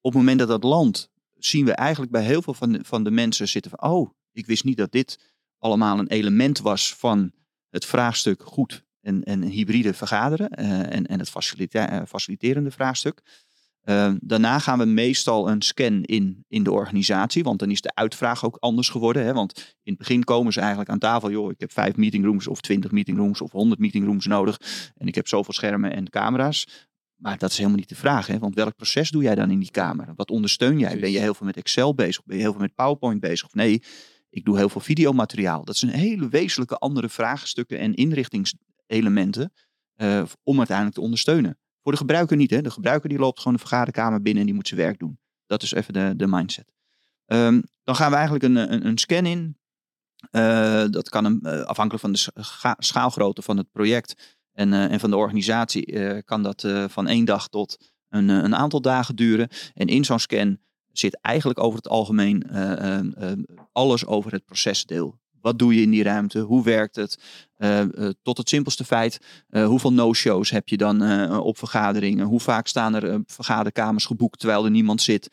[0.00, 1.10] Op het moment dat dat land
[1.44, 4.46] zien we eigenlijk bij heel veel van de, van de mensen zitten van, oh, ik
[4.46, 7.32] wist niet dat dit allemaal een element was van
[7.70, 11.30] het vraagstuk goed en, en hybride vergaderen en, en het
[12.08, 13.22] faciliterende vraagstuk.
[13.84, 17.94] Uh, daarna gaan we meestal een scan in, in de organisatie, want dan is de
[17.94, 19.24] uitvraag ook anders geworden.
[19.24, 19.32] Hè?
[19.32, 22.60] Want in het begin komen ze eigenlijk aan tafel, joh, ik heb vijf meetingrooms of
[22.60, 24.60] twintig meetingrooms of honderd meetingrooms nodig
[24.96, 26.88] en ik heb zoveel schermen en camera's.
[27.16, 28.26] Maar dat is helemaal niet de vraag.
[28.26, 28.38] Hè?
[28.38, 30.12] Want welk proces doe jij dan in die kamer?
[30.16, 30.98] Wat ondersteun jij?
[30.98, 32.24] Ben je heel veel met Excel bezig?
[32.24, 33.46] Ben je heel veel met PowerPoint bezig?
[33.46, 33.82] Of nee,
[34.30, 35.64] ik doe heel veel videomateriaal.
[35.64, 39.52] Dat zijn hele wezenlijke andere vraagstukken en inrichtingselementen
[39.96, 41.58] uh, om uiteindelijk te ondersteunen.
[41.82, 42.50] Voor de gebruiker niet.
[42.50, 42.60] Hè?
[42.60, 45.18] De gebruiker die loopt gewoon de vergaderkamer binnen en die moet zijn werk doen.
[45.46, 46.72] Dat is even de, de mindset.
[47.26, 49.56] Um, dan gaan we eigenlijk een, een, een scan in.
[50.30, 55.00] Uh, dat kan een, uh, afhankelijk van de schaalgrootte van het project en, uh, en
[55.00, 59.48] van de organisatie kan dat van één dag tot een, een, aantal dagen duren.
[59.74, 60.58] En in zo'n scan
[60.92, 62.50] zit eigenlijk over het algemeen
[63.72, 65.20] alles over het procesdeel.
[65.42, 66.38] Wat doe je in die ruimte?
[66.38, 67.18] Hoe werkt het?
[67.58, 69.18] Uh, uh, tot het simpelste feit,
[69.50, 72.26] uh, hoeveel no-shows heb je dan op vergaderingen?
[72.26, 75.28] Hoe vaak staan er vergaderkamers geboekt terwijl er niemand zit?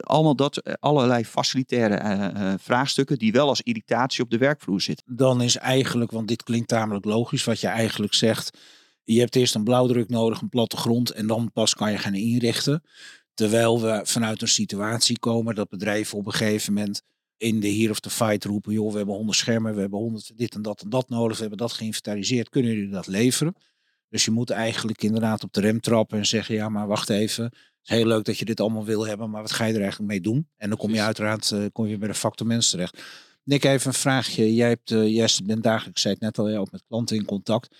[0.00, 5.16] allemaal dat, allerlei facilitaire vraagstukken die wel als irritatie op de werkvloer zitten.
[5.16, 8.58] Dan is eigenlijk, want dit klinkt tamelijk logisch, wat je eigenlijk zegt.
[9.04, 12.82] Je hebt eerst een blauwdruk nodig, een plattegrond en dan pas kan je gaan inrichten.
[13.34, 17.02] Terwijl we vanuit een situatie komen dat bedrijven op een gegeven moment
[17.42, 20.32] in de hier of the fight roepen, joh, we hebben honderd schermen, we hebben honderd
[20.36, 23.54] dit en dat en dat nodig, we hebben dat geïnventariseerd, kunnen jullie dat leveren?
[24.08, 27.44] Dus je moet eigenlijk inderdaad op de rem trappen en zeggen, ja, maar wacht even,
[27.44, 29.80] het is heel leuk dat je dit allemaal wil hebben, maar wat ga je er
[29.80, 30.48] eigenlijk mee doen?
[30.56, 33.02] En dan kom je uiteraard uh, kom je bij de factor mens terecht.
[33.44, 34.54] Nick, even een vraagje.
[34.54, 37.24] Jij, hebt, uh, jij bent dagelijks, zei het net al, ja, ook met klanten in
[37.24, 37.76] contact.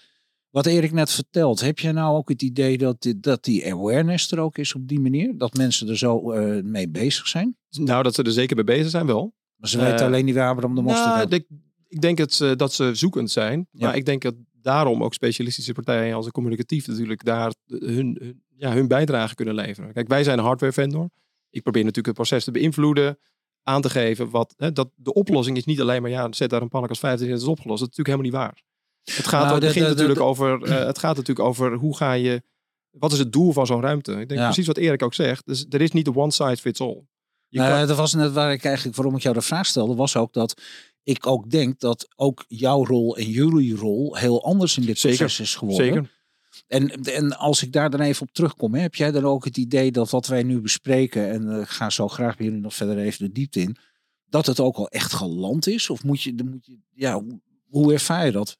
[0.50, 4.30] Wat Erik net vertelt, heb je nou ook het idee dat, die, dat die awareness
[4.30, 5.38] er ook is op die manier?
[5.38, 7.56] Dat mensen er zo uh, mee bezig zijn?
[7.70, 9.34] Nou, dat ze er zeker mee bezig zijn wel.
[9.62, 11.46] Maar ze weten uh, alleen niet waar we om de mosterd nou, ik,
[11.88, 13.68] ik, denk het, uh, dat ze zoekend zijn.
[13.70, 13.86] Ja.
[13.86, 18.42] Maar ik denk dat daarom ook specialistische partijen als een communicatief natuurlijk daar hun, hun,
[18.56, 19.92] ja, hun bijdrage kunnen leveren.
[19.92, 21.10] Kijk, wij zijn een hardware vendor.
[21.50, 23.18] Ik probeer natuurlijk het proces te beïnvloeden,
[23.62, 26.62] aan te geven wat, hè, dat de oplossing is niet alleen maar, ja, zet daar
[26.62, 27.80] een pannenkas 15 en het is opgelost.
[27.80, 29.16] Dat is natuurlijk helemaal niet waar.
[29.16, 32.42] Het gaat, nou, begint natuurlijk over, uh, het gaat natuurlijk over hoe ga je,
[32.90, 34.12] wat is het doel van zo'n ruimte?
[34.12, 34.44] Ik denk ja.
[34.44, 35.46] precies wat Erik ook zegt.
[35.46, 37.06] Dus er is niet de one size fits all.
[37.60, 40.32] Nou, dat was net waar ik eigenlijk, waarom ik jou de vraag stelde, was ook
[40.32, 40.62] dat
[41.02, 45.18] ik ook denk dat ook jouw rol en jullie rol heel anders in dit Zeker.
[45.18, 45.86] proces is geworden.
[45.86, 46.10] Zeker.
[46.66, 49.56] En, en als ik daar dan even op terugkom, hè, heb jij dan ook het
[49.56, 52.74] idee dat wat wij nu bespreken, en uh, ik ga zo graag bij jullie nog
[52.74, 53.76] verder even de diepte in,
[54.28, 55.90] dat het ook al echt geland is?
[55.90, 58.58] Of moet je, moet je ja, hoe, hoe ervaar je dat?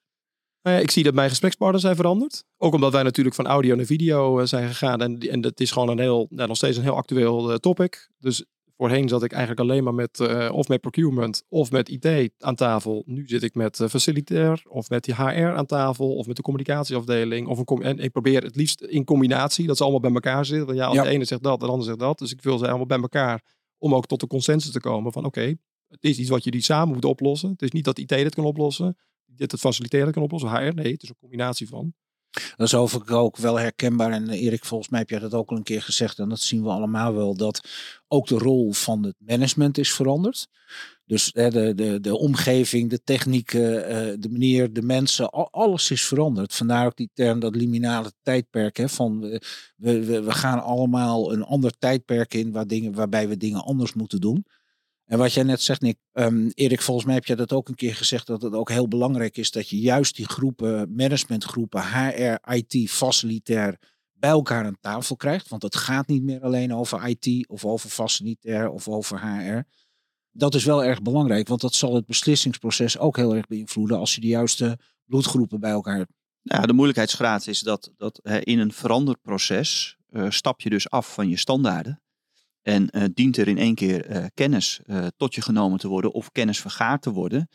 [0.63, 2.45] Nou ja, ik zie dat mijn gesprekspartners zijn veranderd.
[2.57, 5.01] Ook omdat wij natuurlijk van audio naar video uh, zijn gegaan.
[5.01, 8.11] En, en dat is gewoon een heel, nou, nog steeds een heel actueel uh, topic.
[8.19, 8.45] Dus
[8.77, 12.55] Voorheen zat ik eigenlijk alleen maar met uh, of met procurement of met IT aan
[12.55, 13.03] tafel.
[13.07, 16.43] Nu zit ik met uh, facilitair of met die HR aan tafel of met de
[16.43, 17.47] communicatieafdeling.
[17.47, 20.67] Of een en ik probeer het liefst in combinatie dat ze allemaal bij elkaar zitten.
[20.67, 21.03] Want ja, als ja.
[21.03, 22.19] de ene zegt dat, de ander zegt dat.
[22.19, 23.43] Dus ik wil ze allemaal bij elkaar
[23.79, 25.59] om ook tot de consensus te komen van oké, okay,
[25.89, 27.51] het is iets wat jullie samen moeten oplossen.
[27.51, 30.51] Het is niet dat IT dit kan oplossen, dit het faciliteren kan oplossen.
[30.51, 31.95] HR, nee, het is een combinatie van.
[32.33, 34.13] Dat is overigens ook wel herkenbaar.
[34.13, 36.19] En Erik, volgens mij heb jij dat ook al een keer gezegd.
[36.19, 37.37] En dat zien we allemaal wel.
[37.37, 37.69] Dat
[38.09, 40.49] ook de rol van het management is veranderd.
[41.05, 46.55] Dus de, de, de omgeving, de technieken, uh, de manier, de mensen, alles is veranderd.
[46.55, 48.77] Vandaar ook die term, dat liminale tijdperk.
[48.77, 49.41] Hè, van we,
[49.77, 54.21] we, we gaan allemaal een ander tijdperk in waar dingen, waarbij we dingen anders moeten
[54.21, 54.47] doen.
[55.13, 57.75] En wat jij net zegt, Nick, um, Erik, volgens mij heb jij dat ook een
[57.75, 62.53] keer gezegd, dat het ook heel belangrijk is dat je juist die groepen, managementgroepen, HR,
[62.53, 63.79] IT, facilitair,
[64.13, 65.49] bij elkaar aan tafel krijgt.
[65.49, 69.63] Want het gaat niet meer alleen over IT of over facilitair of over HR.
[70.31, 74.15] Dat is wel erg belangrijk, want dat zal het beslissingsproces ook heel erg beïnvloeden als
[74.15, 76.13] je de juiste bloedgroepen bij elkaar hebt.
[76.43, 81.15] Nou, de moeilijkheidsgraad is dat, dat in een veranderd proces uh, stap je dus af
[81.15, 82.03] van je standaarden.
[82.63, 86.13] En uh, dient er in één keer uh, kennis uh, tot je genomen te worden
[86.13, 87.49] of kennis vergaard te worden,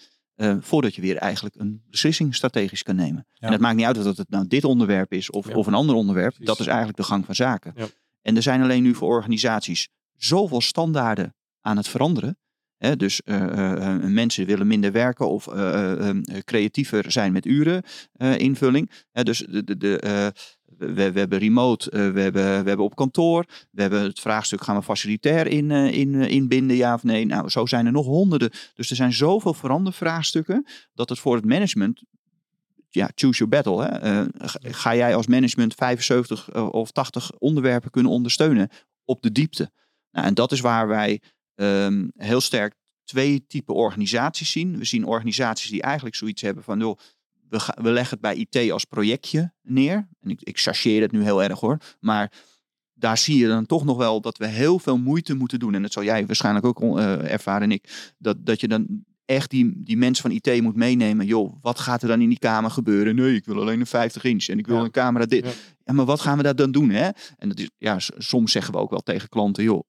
[0.59, 3.25] voordat je weer eigenlijk een beslissing strategisch kan nemen.
[3.33, 3.47] Ja.
[3.47, 5.55] En het maakt niet uit of het nou dit onderwerp is of, ja.
[5.55, 6.29] of een ander onderwerp.
[6.29, 6.47] Precies.
[6.47, 7.73] Dat is eigenlijk de gang van zaken.
[7.75, 7.87] Ja.
[8.21, 12.37] En er zijn alleen nu voor organisaties zoveel standaarden aan het veranderen.
[12.77, 17.31] Hè, dus eh, eh, eh, mensen willen minder werken of eh, eh, eh, creatiever zijn
[17.31, 18.91] met uren eh, invulling.
[19.11, 20.27] Dus de, de, de, eh,
[20.77, 23.45] we, we hebben remote, eh, we, hebben, we hebben op kantoor.
[23.71, 27.25] We hebben het vraagstuk, gaan we facilitair in, eh, in, eh, inbinden, ja of nee?
[27.25, 28.51] Nou, zo zijn er nog honderden.
[28.73, 32.03] Dus er zijn zoveel verandervraagstukken dat het voor het management
[32.89, 33.83] ja, choose your battle.
[33.83, 34.25] Hè?
[34.73, 38.69] Ga- jij als management 75 eh, of 80 onderwerpen kunnen ondersteunen
[39.05, 39.71] op de diepte?
[40.11, 41.21] Nou, en dat is waar wij
[41.55, 44.77] ehm, heel sterk twee typen organisaties zien.
[44.77, 46.97] We zien organisaties die eigenlijk zoiets hebben van, joh,
[47.49, 50.07] we, ga- we leggen het bij IT als projectje neer.
[50.21, 51.77] En ik, ik chargeer het nu heel erg hoor.
[51.99, 52.31] Maar
[52.93, 55.73] daar zie je dan toch nog wel dat we heel veel moeite moeten doen.
[55.73, 58.13] En dat zal jij waarschijnlijk ook eh, ervaren en ik.
[58.17, 61.25] Dat, dat je dan echt die, die mensen van IT moet meenemen.
[61.25, 63.15] Joh, wat gaat er dan in die kamer gebeuren?
[63.15, 64.83] Nee, ik wil alleen een 50 inch en ik wil Ja.
[64.83, 65.45] een camera dit.
[65.45, 65.51] Ja.
[65.83, 65.93] Ja.
[65.93, 66.89] maar wat gaan we daar dan doen?
[66.89, 67.10] Hè?
[67.38, 69.83] En dat is, ja, soms zeggen we ook wel tegen klanten, joh,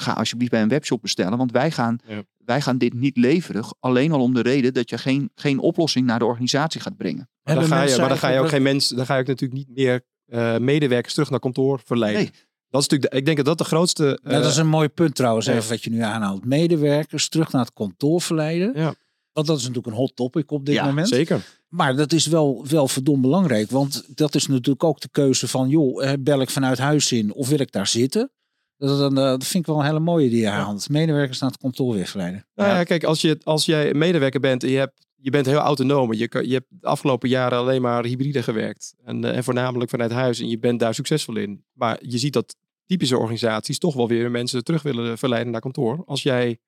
[0.00, 1.38] ga alsjeblieft bij een webshop bestellen.
[1.38, 2.22] Want wij gaan, Ja.
[2.44, 3.64] wij gaan dit niet leveren.
[3.80, 7.28] Alleen al om de reden dat je geen, geen oplossing naar de organisatie gaat brengen.
[7.42, 9.26] Maar dan, ga je, maar dan ga je ook geen mensen, dan ga je ook
[9.26, 12.22] natuurlijk niet meer eh, medewerkers terug naar kantoor verleiden.
[12.22, 12.30] Nee.
[12.70, 14.20] Dat is natuurlijk, de- ik denk dat dat de grootste.
[14.22, 15.52] Ja, dat is eh, een mooi punt trouwens, ja.
[15.54, 16.44] even wat je nu aanhaalt.
[16.44, 18.72] Medewerkers terug naar het kantoor verleiden.
[18.74, 18.94] Ja.
[19.32, 21.08] Want dat is natuurlijk een hot topic op dit Ja, moment.
[21.08, 21.46] zeker.
[21.68, 23.70] Maar dat is wel, wel verdomd belangrijk.
[23.70, 25.68] Want dat is natuurlijk ook de keuze van...
[25.68, 28.30] joh, eh, bel ik vanuit huis in of wil ik daar zitten?
[28.78, 30.86] Dat, dat, dat vind ik wel een hele mooie die je.
[30.90, 32.46] Medewerkers naar het kantoor weer verleiden.
[32.54, 35.58] Nou ja, kijk, als, je, als jij medewerker bent en je, hebt, je bent heel
[35.58, 36.12] autonoom.
[36.12, 38.94] Je, kan- je hebt de afgelopen jaren alleen maar hybride gewerkt.
[39.04, 40.40] En, eh, en voornamelijk vanuit huis.
[40.40, 41.64] En je bent daar succesvol in.
[41.72, 46.02] Maar je ziet dat typische organisaties toch wel weer mensen terug willen verleiden naar kantoor.
[46.06, 46.58] Als jij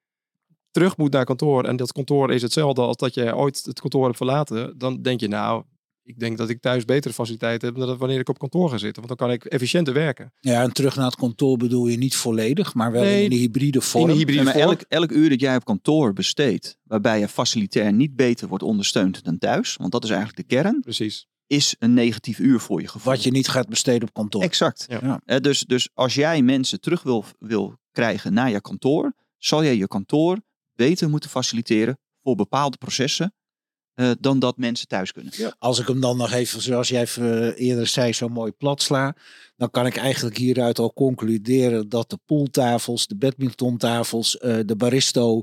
[0.71, 4.05] terug moet naar kantoor en dat kantoor is hetzelfde als dat jij ooit het kantoor
[4.05, 4.79] hebt verlaten.
[4.79, 5.65] Dan denk je nou,
[6.11, 8.79] ik denk dat ik thuis betere faciliteiten heb dan dat wanneer ik op kantoor ga
[8.79, 9.03] zitten.
[9.03, 10.33] Want dan kan ik efficiënter werken.
[10.41, 12.75] Ja, en terug naar het kantoor bedoel je niet volledig...
[12.75, 14.05] maar wel Nee, in de hybride vorm.
[14.05, 14.61] In de hybride vorm.
[14.61, 19.25] elk, elk uur dat jij op kantoor besteedt, waarbij je facilitair niet beter wordt ondersteund
[19.25, 21.27] dan thuis, want dat is eigenlijk de kern, Precies.
[21.47, 23.13] is een negatief uur voor je gevoel.
[23.13, 24.43] Wat je niet gaat besteden op kantoor.
[24.43, 24.85] Exact.
[24.89, 24.99] Ja.
[25.03, 25.21] Ja.
[25.25, 29.77] Eh, dus, dus als jij mensen terug wil, wil krijgen naar je kantoor, zal jij
[29.77, 30.39] je kantoor
[30.75, 33.35] beter moeten faciliteren voor bepaalde processen
[33.95, 35.33] eh, dan dat mensen thuis kunnen.
[35.59, 39.17] Als ik hem dan nog even, zoals jij eh, eerder zei, zo mooi plat sla,
[39.57, 45.43] dan kan ik eigenlijk hieruit al concluderen dat de pooltafels, de badmintontafels, eh, de baristo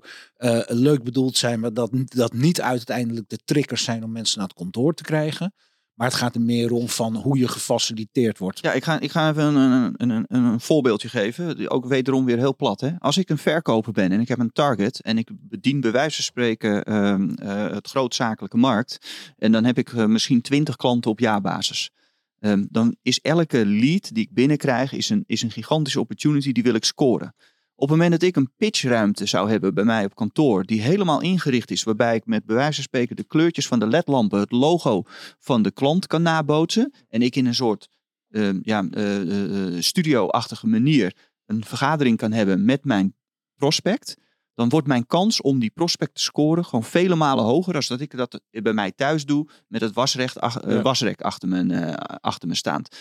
[0.67, 4.57] leuk bedoeld zijn, maar dat, dat niet uiteindelijk de triggers zijn om mensen naar het
[4.57, 5.53] kantoor te krijgen.
[5.97, 8.59] Maar het gaat er meer om van hoe je gefaciliteerd wordt.
[8.59, 11.69] Ja, ik ga, ik ga even een, een, een, een, voorbeeldje geven.
[11.69, 12.81] Ook wederom weer heel plat.
[12.81, 12.91] Hè?
[12.99, 16.15] Als ik een verkoper ben en ik heb een target en ik bedien bij wijze
[16.15, 18.97] van spreken ehm, eh, het grootzakelijke markt.
[19.37, 21.91] En dan heb ik eh, misschien 20 klanten op jaarbasis.
[22.39, 26.63] Ehm, dan is elke lead die ik binnenkrijg is een, is een gigantische opportunity die
[26.63, 27.35] wil ik scoren.
[27.79, 31.21] Op het moment dat ik een pitchruimte zou hebben bij mij op kantoor, die helemaal
[31.21, 34.51] ingericht is, waarbij ik met bij wijze van spreken de kleurtjes van de ledlampen, het
[34.51, 35.03] logo
[35.39, 37.89] van de klant kan nabootsen, en ik in een soort
[38.29, 43.15] ehm, ja, eh, studio-achtige manier een vergadering kan hebben met mijn
[43.55, 44.15] prospect,
[44.53, 47.99] dan wordt mijn kans om die prospect te scoren gewoon vele malen hoger dan dat
[48.01, 50.81] ik dat bij mij thuis doe met het wasrecht, ach- Ja.
[50.81, 52.97] wasrek achter me, achter me staand.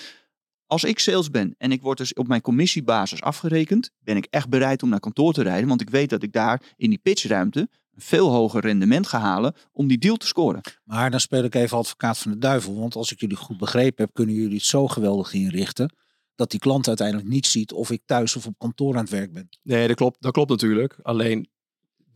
[0.67, 4.49] Als ik sales ben en ik word dus op mijn commissiebasis afgerekend, ben ik echt
[4.49, 7.61] bereid om naar kantoor te rijden, want ik weet dat ik daar in die pitchruimte
[7.61, 10.61] een veel hoger rendement ga halen om die deal te scoren.
[10.85, 12.79] Maar dan speel ik even advocaat van de duivel.
[12.79, 15.95] Want als ik jullie goed begrepen heb, kunnen jullie het zo geweldig inrichten.
[16.35, 19.33] Dat die klant uiteindelijk niet ziet of ik thuis of op kantoor aan het werk
[19.33, 19.49] ben.
[19.63, 20.99] Nee, dat klopt, dat klopt natuurlijk.
[21.03, 21.49] Alleen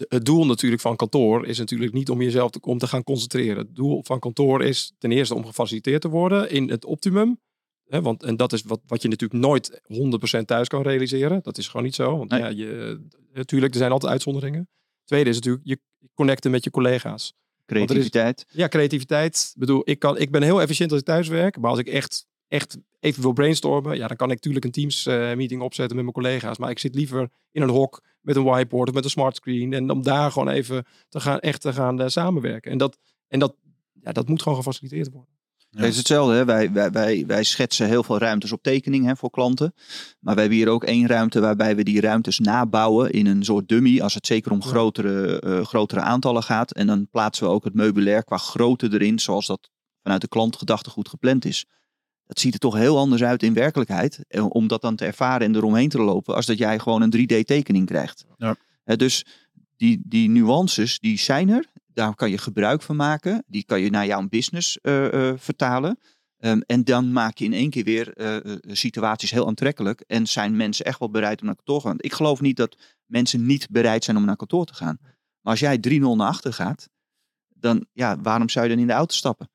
[0.09, 3.59] het doel natuurlijk van kantoor is natuurlijk niet om jezelf te, om te gaan concentreren.
[3.59, 7.39] Het doel van kantoor is ten eerste om gefaciliteerd te worden in het optimum.
[7.91, 9.81] Want, en dat is wat, wat je natuurlijk nooit
[10.39, 11.41] 100% thuis kan realiseren.
[11.43, 12.19] Dat is gewoon niet zo.
[12.19, 12.41] Want Nee.
[12.41, 13.01] ja, je,
[13.33, 14.69] natuurlijk, er zijn altijd uitzonderingen.
[15.05, 15.81] Tweede is natuurlijk je
[16.15, 17.35] connecten met je collega's.
[17.67, 18.47] Creativiteit.
[18.49, 19.51] Ja, creativiteit.
[19.55, 21.59] Ik bedoel, ik, kan, ik ben heel efficiënt als ik thuis werk.
[21.59, 25.07] Maar als ik echt, echt even wil brainstormen, ja, dan kan ik natuurlijk een Teams
[25.07, 26.59] eh, meeting opzetten met mijn collega's.
[26.59, 29.73] Maar ik zit liever in een hok met een whiteboard of met een smartscreen.
[29.73, 32.71] En om daar gewoon even te gaan, echt te gaan eh, samenwerken.
[32.71, 32.99] En dat,
[33.29, 33.57] en dat,
[34.03, 35.40] ja, dat moet gewoon gefaciliteerd worden.
[35.71, 35.81] Ja.
[35.81, 36.35] Het is hetzelfde.
[36.35, 36.45] Hè?
[36.45, 39.75] Wij, wij, wij, wij schetsen heel veel ruimtes op tekening hè, voor klanten.
[40.21, 43.69] Maar we hebben hier ook één ruimte waarbij we die ruimtes nabouwen in een soort
[43.69, 44.01] dummy.
[44.01, 46.73] Als het zeker om grotere, eh, grotere aantallen gaat.
[46.73, 49.19] En dan plaatsen we ook het meubilair qua grootte erin.
[49.19, 49.71] Zoals dat
[50.03, 51.67] vanuit de klantgedachtegoed gepland is.
[52.27, 54.25] Dat ziet er toch heel anders uit in werkelijkheid.
[54.29, 56.35] eh, Om dat dan te ervaren en eromheen te lopen.
[56.35, 58.25] Als dat jij gewoon een 3D tekening krijgt.
[58.37, 58.57] Ja.
[58.85, 59.25] Hè, dus
[59.77, 61.65] die, die nuances die zijn er.
[62.01, 63.45] Daar kan je gebruik van maken.
[63.47, 65.99] Die kan je naar jouw business eh, eh, vertalen.
[66.39, 70.01] Ehm, en dan maak je in één keer weer eh, situaties heel aantrekkelijk.
[70.01, 71.97] En zijn mensen echt wel bereid om naar kantoor te gaan.
[71.99, 74.99] Ik geloof niet dat mensen niet bereid zijn om naar kantoor te gaan.
[75.41, 76.89] Maar als jij 3-0 naar achter gaat,
[77.49, 79.51] dan ja, waarom zou je dan in de auto stappen?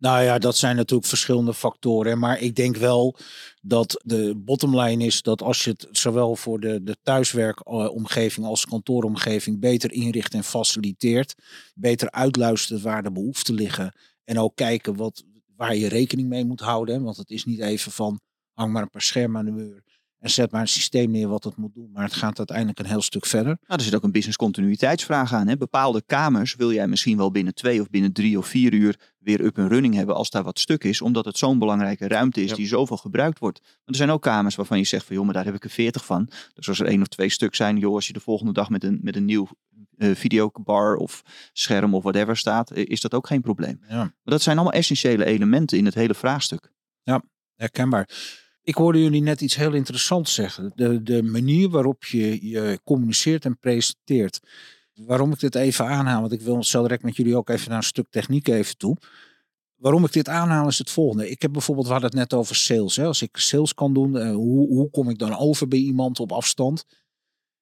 [0.00, 2.18] Nou ja, dat zijn natuurlijk verschillende factoren.
[2.18, 3.16] Maar ik denk wel
[3.62, 9.60] dat de bottomline is dat als je het zowel voor de, de thuiswerkomgeving als kantooromgeving
[9.60, 11.34] beter inricht en faciliteert,
[11.74, 15.24] beter uitluistert waar de behoeften liggen en ook kijken wat,
[15.56, 17.02] waar je rekening mee moet houden.
[17.02, 18.20] Want het is niet even van
[18.52, 19.82] hang maar een paar schermen aan de muur
[20.20, 21.90] en zet maar een systeem neer wat het moet doen.
[21.92, 23.58] Maar het gaat uiteindelijk een heel stuk verder.
[23.66, 25.48] Nou, er zit ook een business continuïteitsvraag aan.
[25.48, 25.56] Hè?
[25.56, 29.44] Bepaalde kamers wil jij misschien wel binnen twee of binnen drie of vier uur weer
[29.44, 31.00] up en running hebben als daar wat stuk is.
[31.00, 33.60] Omdat het zo'n belangrijke ruimte is die zoveel gebruikt wordt.
[33.62, 35.70] Maar er zijn ook kamers waarvan je zegt van joh, maar daar heb ik er
[35.70, 36.30] veertig van.
[36.54, 38.84] Dus als er één of twee stuk zijn, joh, als je de volgende dag met
[38.84, 39.48] een, met een nieuw
[39.96, 43.80] uh, videobar of scherm of whatever staat, eh, is dat ook geen probleem.
[43.88, 43.96] Ja.
[43.96, 46.72] Maar dat zijn allemaal essentiële elementen in het hele vraagstuk.
[47.02, 47.22] Ja,
[47.54, 48.08] herkenbaar.
[48.70, 50.72] Ik hoorde jullie net iets heel interessants zeggen.
[50.74, 54.40] De, de manier waarop je je communiceert en presenteert.
[54.94, 57.78] Waarom ik dit even aanhaal, want ik wil zo direct met jullie ook even naar
[57.78, 58.96] een stuk techniek even toe.
[59.76, 61.30] Waarom ik dit aanhaal is het volgende.
[61.30, 62.96] Ik heb bijvoorbeeld, we hadden het net over sales.
[62.96, 63.04] Hè.
[63.04, 66.32] Als ik sales kan doen, uh, hoe, hoe kom ik dan over bij iemand op
[66.32, 66.84] afstand?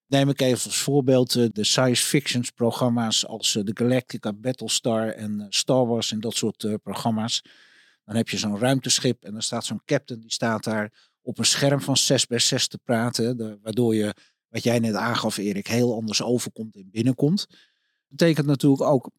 [0.06, 5.08] Neem ik even als voorbeeld uh, de science fictions programma's als uh, de Galactica, Battlestar
[5.08, 7.42] en Star Wars en dat soort programma's.
[8.08, 10.92] Dan heb je zo'n ruimteschip en dan staat zo'n captain, die staat daar
[11.22, 13.58] op een scherm van 6 bij 6 te praten.
[13.62, 14.14] Waardoor je,
[14.48, 17.46] wat jij net aangaf Erik, heel anders overkomt en binnenkomt.
[17.48, 17.58] Dat
[18.08, 19.10] betekent natuurlijk ook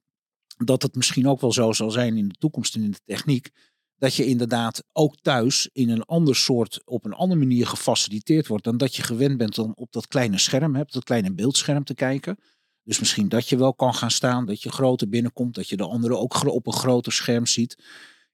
[0.58, 3.50] dat het misschien ook wel zo zal zijn in de toekomst en in de techniek.
[3.98, 8.64] Dat je inderdaad ook thuis in een ander soort, op een andere manier gefaciliteerd wordt.
[8.64, 11.94] Dan dat je gewend bent om op dat kleine scherm, op dat kleine beeldscherm te
[11.94, 12.38] kijken.
[12.84, 15.88] Dus misschien dat je wel kan gaan staan, dat je groter binnenkomt, dat je de
[15.88, 17.78] anderen ook op een groter scherm ziet.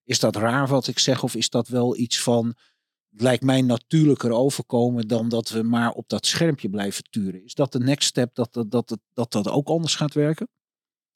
[0.06, 2.56] Is dat raar wat ik zeg of is dat wel iets van,
[3.10, 7.44] het lijkt mij natuurlijker overkomen dan dat we maar op dat schermpje blijven turen?
[7.44, 10.48] Is dat de next step dat dat, dat, dat, dat ook anders gaat werken?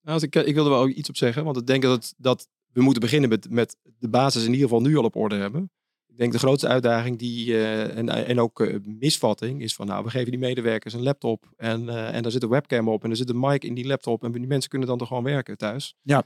[0.02, 2.82] Nou, ik, ik wilde wel ook iets op zeggen, want ik denk dat, dat we
[2.82, 5.72] moeten beginnen met, met de basis in ieder geval nu al op orde hebben.
[6.08, 10.04] Ik denk de grootste uitdaging die, uh, en, en ook uh, misvatting is van nou,
[10.04, 13.10] we geven die medewerkers een laptop en, uh, en daar zit een webcam op en
[13.10, 15.58] er zit een mic in die laptop en die mensen kunnen dan toch gewoon werken
[15.58, 15.96] thuis.
[16.02, 16.26] Ja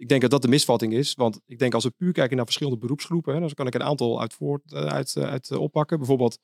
[0.00, 1.14] ik denk dat dat de misvatting is.
[1.14, 4.20] Want ik denk als we puur kijken naar verschillende beroepsgroepen, dan kan ik een aantal
[4.20, 5.98] uit, voort, eh, uit, eh, uit eh, oppakken.
[5.98, 6.38] Bijvoorbeeld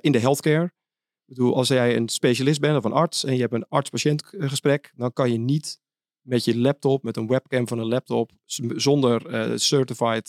[0.00, 0.64] in de healthcare.
[0.64, 4.22] Ik bedoel, als jij een specialist bent of een arts en je hebt een arts-patiënt
[4.24, 5.80] gesprek, dan kan je niet
[6.20, 8.30] met je laptop, met een webcam van een laptop,
[8.76, 9.20] zonder
[9.60, 10.28] certified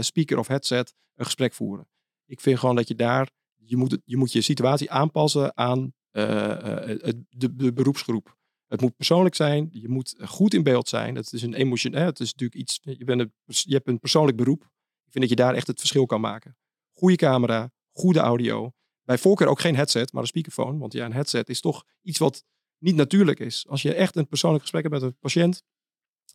[0.00, 1.88] speaker of headset, een gesprek voeren.
[2.26, 7.54] Ik vind gewoon dat je daar, je moet, je, moet je situatie aanpassen aan de,
[7.54, 8.38] de beroepsgroep.
[8.70, 9.68] Het moet persoonlijk zijn.
[9.72, 11.14] Je moet goed in beeld zijn.
[11.14, 11.92] Het is een emotion.
[11.92, 12.80] Het is natuurlijk iets.
[12.82, 14.62] Je, bent een, je hebt een persoonlijk beroep.
[15.04, 16.56] Ik vind dat je daar echt het verschil kan maken.
[16.92, 18.72] Goede camera, goede audio.
[19.02, 20.78] Bij voorkeur ook geen headset, maar een speakerphone.
[20.78, 22.44] Want ja, een headset is toch iets wat
[22.78, 23.66] niet natuurlijk is.
[23.68, 25.62] Als je echt een persoonlijk gesprek hebt met een patiënt,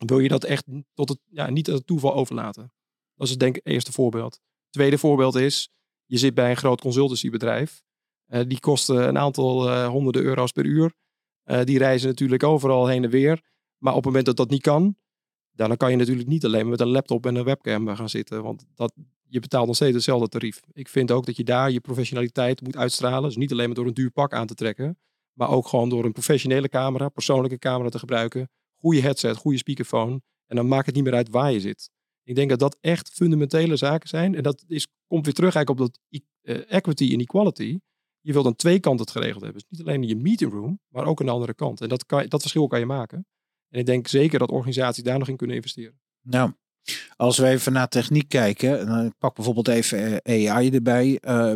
[0.06, 2.72] wil je dat echt tot het, ja, niet aan het toeval overlaten.
[3.14, 4.40] Dat is denk ik het eerste voorbeeld.
[4.70, 5.70] Tweede voorbeeld is,
[6.04, 7.82] je zit bij een groot consultancybedrijf.
[8.28, 10.94] Uh, die kosten een aantal uh, honderden euro's per uur.
[11.46, 13.42] Uh, die reizen natuurlijk overal heen en weer.
[13.78, 14.96] Maar op het moment dat dat niet kan,
[15.52, 18.42] dan kan je natuurlijk niet alleen met een laptop en een webcam gaan zitten.
[18.42, 18.92] Want dat,
[19.28, 20.60] je betaalt nog steeds hetzelfde tarief.
[20.72, 23.22] Ik vind ook dat je daar je professionaliteit moet uitstralen.
[23.22, 24.98] Dus niet alleen maar door een duur pak aan te trekken.
[25.32, 28.48] Maar ook gewoon door een professionele camera, persoonlijke camera te gebruiken.
[28.74, 30.20] Goede headset, goede speakerphone.
[30.46, 31.90] En dan maakt het niet meer uit waar je zit.
[32.22, 34.34] Ik denk dat dat echt fundamentele zaken zijn.
[34.34, 37.78] En dat is, komt weer terug eigenlijk op dat uh, equity en equality
[38.26, 39.60] je wilt aan twee kanten het geregeld hebben.
[39.60, 41.80] Dus niet alleen in je meeting room, maar ook aan de andere kant.
[41.80, 43.26] En dat, kan, dat verschil kan je maken.
[43.68, 46.00] En ik denk zeker dat organisaties daar nog in kunnen investeren.
[46.22, 46.52] Nou,
[47.16, 51.20] als we even naar techniek kijken, dan pak bijvoorbeeld even eh, AI erbij.
[51.28, 51.52] Uh,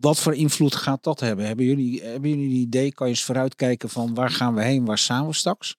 [0.00, 1.46] wat voor invloed gaat dat hebben?
[1.46, 2.92] Hebben jullie, hebben jullie een idee?
[2.92, 4.84] Kan je eens vooruitkijken van waar gaan we heen?
[4.84, 5.76] Waar staan we straks?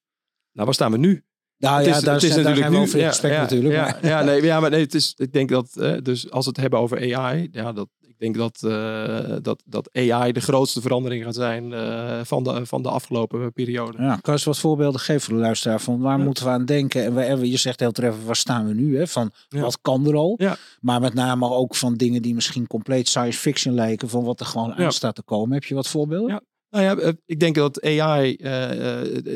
[0.51, 1.23] Nou, waar staan we nu?
[1.57, 3.73] Nou ja, is, daar, het is natuurlijk nu, over ja, ja, natuurlijk.
[3.73, 6.51] Ja, ja, nee, ja, maar nee, het is, ik denk dat, uh, dus als we
[6.51, 10.81] het hebben over AI, ja, dat, ik denk dat, uh, dat, dat AI de grootste
[10.81, 13.97] verandering gaat zijn uh, van, de, van de afgelopen periode.
[13.97, 16.65] Ja, kan je eens wat voorbeelden geven voor de luisteraar van waar moeten we aan
[16.65, 17.03] denken?
[17.03, 18.97] En we, je zegt heel treffend, waar staan we nu?
[18.97, 19.07] Hè?
[19.07, 20.39] Van wat kan er al?
[20.81, 24.45] Maar met name ook van dingen die misschien compleet science fiction lijken, van wat er
[24.45, 25.53] gewoon aan staat te komen.
[25.53, 26.43] Heb je wat voorbeelden?
[26.81, 26.81] Ja.
[26.81, 28.51] Nou ja, eh, ik denk dat AI, uh,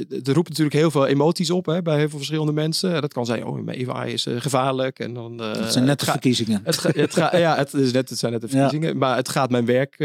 [0.10, 3.02] het roept natuurlijk heel veel emoties op hè, bij heel veel verschillende mensen.
[3.02, 5.00] Dat kan zijn, oh, AI is uh, gevaarlijk.
[5.00, 6.62] En dan, uh, het zijn net de verkiezingen.
[6.64, 8.90] Het, het ja, het, is net, het zijn net de verkiezingen.
[8.90, 8.98] Ja.
[8.98, 9.96] Maar het gaat mijn werk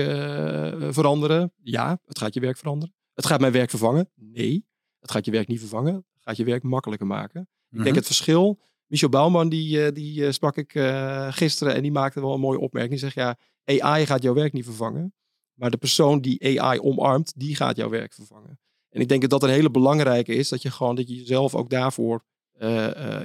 [0.90, 1.52] veranderen.
[1.62, 2.94] Ja, het gaat je werk veranderen.
[3.14, 4.10] Het gaat mijn werk vervangen.
[4.14, 4.66] Nee,
[5.00, 5.94] het gaat je werk niet vervangen.
[5.94, 7.40] Het gaat je werk makkelijker maken.
[7.40, 7.96] Ik denk Mhm.
[7.96, 12.20] het verschil Michel Bouwman, die, eh, die eh, sprak ik eh, gisteren en die maakte
[12.20, 13.00] wel een mooie opmerking.
[13.00, 13.36] Die zegt, ja,
[13.82, 15.14] AI gaat jouw werk niet vervangen.
[15.54, 18.58] Maar de persoon die AI omarmt, die gaat jouw werk vervangen.
[18.88, 20.48] En ik denk dat dat een hele belangrijke is.
[20.48, 22.24] Dat je gewoon, dat je jezelf ook daarvoor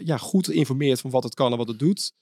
[0.03, 2.13] ja, goed informeert van wat het kan en wat het doet.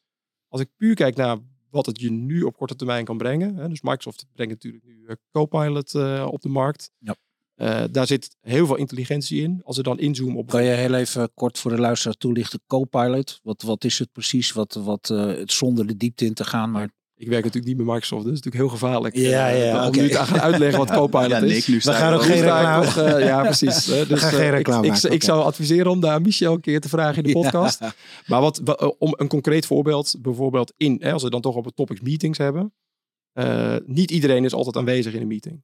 [0.47, 1.37] Als ik puur kijk naar
[1.69, 3.55] wat het je nu op korte termijn kan brengen.
[3.55, 5.95] Hè, dus Microsoft brengt natuurlijk nu Copilot
[6.25, 6.91] op de markt.
[6.97, 7.15] Ja.
[7.57, 9.61] Uh, daar zit heel veel intelligentie in.
[9.63, 10.49] Als we dan inzoomen op.
[10.49, 12.59] Kan je heel even kort voor de luisteraar toelichten?
[12.67, 14.51] Copilot, wat, wat is het precies?
[14.51, 17.85] Wat, wat, uh, zonder de diepte in te gaan, maar ik werk natuurlijk niet met
[17.85, 19.15] Microsoft, dus dat is natuurlijk heel gevaarlijk.
[19.15, 21.65] Ja, eh, ja, om nu te gaan uitleggen wat Copilot ja, is.
[21.65, 22.85] We gaan ook geen reclame.
[22.85, 23.85] Nog, uh, ja, precies.
[23.85, 26.81] Dus, We gaan geen reclame ik, ik, ik, zou adviseren om daar Michel een keer
[26.81, 27.79] te vragen in de podcast.
[27.79, 27.93] Ja.
[28.25, 28.61] Maar wat,
[28.97, 32.37] om een concreet voorbeeld, bijvoorbeeld in, hè, als we dan toch op het topics meetings
[32.37, 32.73] hebben.
[33.33, 35.63] Uh, niet iedereen is altijd aanwezig in een meeting.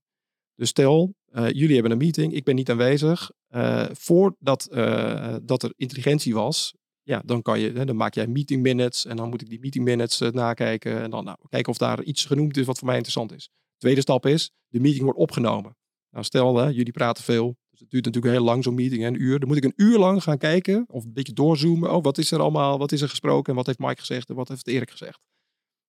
[0.56, 3.32] Dus stel, uh, jullie hebben een meeting, ik ben niet aanwezig.
[3.56, 6.74] Uh, voordat uh, dat er intelligentie was,
[7.04, 9.86] ja, dan, kan je, dan maak jij meeting minutes en dan moet ik die meeting
[9.86, 13.34] minutes nakijken en dan nou, kijken of daar iets genoemd is wat voor mij interessant
[13.34, 13.49] is.
[13.78, 15.78] Tweede stap is, de meeting wordt opgenomen.
[16.10, 19.22] Nou, stel, hè, jullie praten veel, dus het duurt natuurlijk heel lang zo'n meeting, een
[19.22, 19.39] uur.
[19.39, 21.93] Dan moet ik een uur lang gaan kijken of een beetje doorzoomen.
[21.93, 24.36] Oh, wat is er allemaal, wat is er gesproken en wat heeft Mike gezegd en
[24.36, 25.20] wat heeft Erik gezegd.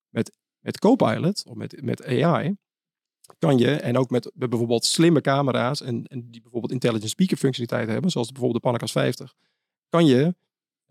[0.09, 2.57] Met, met Copilot of met, met AI
[3.39, 7.89] kan je, en ook met bijvoorbeeld slimme camera's en, en die bijvoorbeeld intelligent speaker functionaliteit
[7.89, 9.35] hebben, zoals bijvoorbeeld de Panakas 50,
[9.89, 10.35] kan je,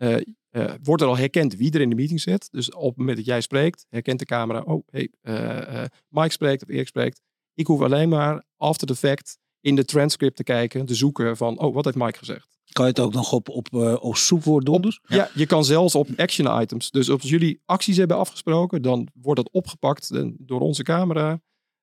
[0.04, 0.16] uh,
[0.50, 2.48] uh, wordt er al herkend wie er in de meeting zit.
[2.50, 6.62] Dus op het moment dat jij spreekt, herkent de camera, oh hey, uh, Mike spreekt
[6.62, 7.20] of Erik spreekt.
[7.54, 11.58] Ik hoef alleen maar after the fact in de transcript te kijken, te zoeken van,
[11.58, 12.58] oh, wat heeft Mike gezegd?
[12.72, 14.80] Kan je het ook nog op, op, op zoekwoord doen?
[14.80, 15.00] Dus?
[15.06, 15.30] Ja.
[15.34, 16.90] je kan zelfs op action items.
[16.90, 21.40] Dus als jullie acties hebben afgesproken, dan wordt dat opgepakt door onze camera.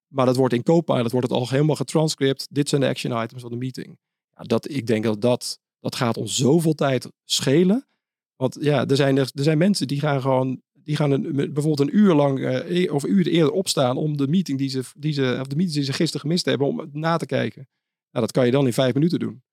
[0.07, 2.47] Maar dat wordt in Copilot wordt het al helemaal getranscript.
[2.49, 3.99] Dit zijn de action items van de meeting.
[4.35, 7.87] Ja, dat, ik denk dat, dat dat gaat ons zoveel tijd schelen.
[8.41, 11.79] Want ja, er zijn, er, er zijn mensen die gaan gewoon die gaan een, bijvoorbeeld
[11.79, 15.13] een uur lang uh, of een uur eerder opstaan om de meeting die ze, die
[15.13, 17.67] ze, of de meeting die ze gisteren gemist hebben, om na te kijken.
[18.11, 19.43] Nou, dat kan je dan in vijf minuten doen.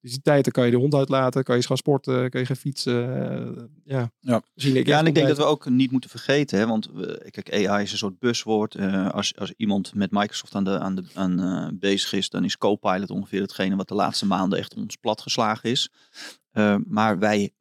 [0.00, 2.46] Dus die tijd, dan kan je de hond uitlaten, kan je gaan sporten, kan je
[2.46, 2.94] gaan fietsen.
[2.94, 4.42] Uh, ja, ja.
[4.54, 7.66] ik ja en ik denk dat we ook niet moeten vergeten, hè, want we, kijk,
[7.66, 8.74] AI is een soort buswoord.
[8.74, 12.44] Uh, als, als iemand met Microsoft aan, de, aan, de, aan uh, bezig is, dan
[12.44, 15.90] is Copilot ongeveer hetgene wat de laatste maanden echt ons platgeslagen is.
[16.86, 17.52] maar wij,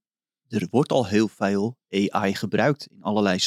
[0.50, 3.40] er wordt al heel veel AI gebruikt in allerlei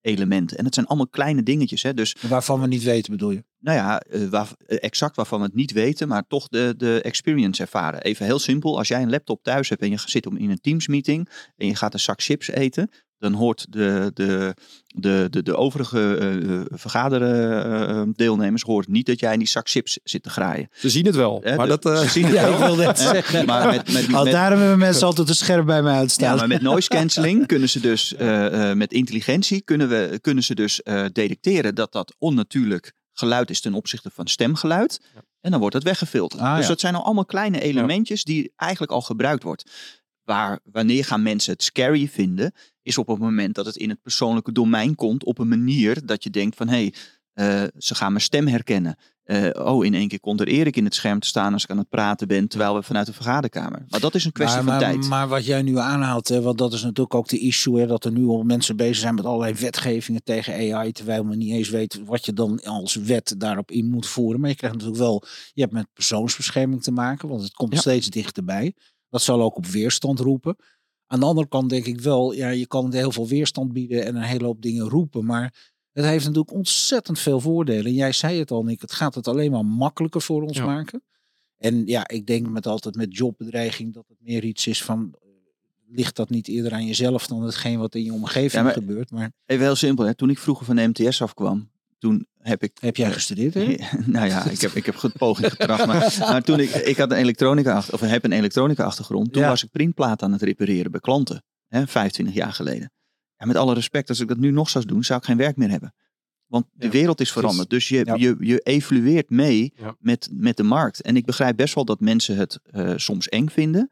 [0.00, 0.58] elementen.
[0.58, 1.82] En het zijn allemaal kleine dingetjes.
[1.82, 1.94] Hè?
[1.94, 3.44] Dus, Waarvan we niet weten, bedoel je?
[3.58, 7.02] Nou ja, uh, waar, uh, exact waarvan we het niet weten, maar toch de, de
[7.02, 8.02] experience ervaren.
[8.02, 10.88] Even heel simpel, als jij een laptop thuis hebt en je zit in een Teams
[10.88, 12.90] meeting en je gaat een zak chips eten,
[13.20, 14.54] dan hoort de, de,
[14.86, 20.22] de, de, de overige uh, vergaderdeelnemers hoort niet dat jij in die zak chips zit
[20.22, 20.68] te graaien.
[20.72, 21.42] Ze zien het wel.
[21.56, 22.52] maar dat, ze zien het ja, wel.
[22.52, 23.46] ik wil net zeggen.
[23.46, 26.30] Maar met, met, met, daarom hebben mensen altijd een scherm bij mij uitstaan.
[26.30, 28.14] Ja, maar met noise cancelling kunnen ze dus,
[28.74, 30.80] met intelligentie, kunnen, we, kunnen ze dus
[31.12, 35.00] detecteren dat dat onnatuurlijk geluid is ten opzichte van stemgeluid.
[35.14, 35.20] Ja.
[35.40, 36.42] En dan wordt het weggefilterd.
[36.42, 36.68] Ah, dus ja.
[36.68, 39.70] dat zijn al allemaal kleine elementjes die eigenlijk al gebruikt wordt.
[40.30, 42.52] Waar, wanneer gaan mensen het scary vinden,
[42.82, 46.22] is op het moment dat het in het persoonlijke domein komt op een manier dat
[46.22, 46.90] je denkt van hé,
[47.34, 48.96] hey, uh, ze gaan mijn stem herkennen.
[49.24, 51.70] Uh, oh, in één keer komt er Erik in het scherm te staan als ik
[51.70, 53.84] aan het praten ben, terwijl we vanuit de vergaderkamer.
[53.88, 55.08] Maar dat is een kwestie maar, van tijd.
[55.08, 58.04] Maar wat jij nu aanhaalt, hè, want dat is natuurlijk ook de issue, hè, dat
[58.04, 61.68] er nu al mensen bezig zijn met allerlei wetgevingen tegen AI, terwijl men niet eens
[61.68, 64.40] weet wat je dan als wet daarop in moet voeren.
[64.40, 67.80] Maar je krijgt natuurlijk wel, je hebt met persoonsbescherming te maken, want het komt ja.
[67.80, 68.74] steeds dichterbij.
[69.10, 70.56] Dat zal ook op weerstand roepen.
[71.06, 74.16] Aan de andere kant denk ik wel, ja, je kan heel veel weerstand bieden en
[74.16, 77.92] een hele hoop dingen roepen, maar het heeft natuurlijk ontzettend veel voordelen.
[77.92, 80.64] Jij zei het al, Nick, het gaat het alleen maar makkelijker voor ons ja.
[80.64, 81.02] maken.
[81.56, 85.14] En ja, ik denk met altijd met jobbedreiging dat het meer iets is van,
[85.86, 89.10] ligt dat niet eerder aan jezelf dan hetgeen wat in je omgeving ja, maar gebeurt.
[89.10, 89.32] Maar...
[89.46, 90.14] Even heel simpel, hè?
[90.14, 91.70] toen ik vroeger van de MTS afkwam,
[92.00, 92.76] toen heb ik...
[92.80, 93.54] Heb jij gestudeerd?
[93.54, 93.76] Hè?
[94.06, 95.86] nou ja, ik heb, ik heb goed poging getracht.
[95.86, 99.32] maar, maar toen ik, ik had een elektronica, achter, of heb een elektronica achtergrond.
[99.32, 99.48] Toen ja.
[99.48, 101.44] was ik printplaten aan het repareren bij klanten.
[101.68, 102.92] Hè, 25 jaar geleden.
[103.36, 105.56] En met alle respect, als ik dat nu nog zou doen, zou ik geen werk
[105.56, 105.94] meer hebben.
[106.46, 107.70] Want de ja, wereld is veranderd.
[107.70, 108.14] Dus je, ja.
[108.14, 109.96] je, je evolueert mee ja.
[109.98, 111.00] met, met de markt.
[111.00, 113.90] En ik begrijp best wel dat mensen het uh, soms eng vinden.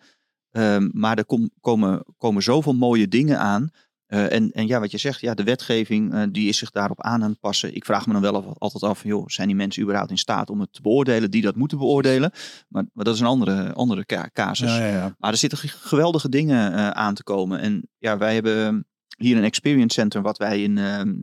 [0.51, 3.71] Um, maar er kom, komen, komen zoveel mooie dingen aan.
[4.09, 7.03] Uh, en, en ja, wat je zegt, ja, de wetgeving uh, die is zich daarop
[7.03, 7.75] aan aan het passen.
[7.75, 10.61] Ik vraag me dan wel altijd af, joh, zijn die mensen überhaupt in staat om
[10.61, 12.31] het te beoordelen, die dat moeten beoordelen?
[12.69, 14.71] Maar, maar dat is een andere, andere casus.
[14.71, 15.15] Ja, ja, ja.
[15.19, 17.61] Maar er zitten geweldige dingen uh, aan te komen.
[17.61, 18.87] En ja, wij hebben
[19.17, 20.75] hier een experience center wat wij in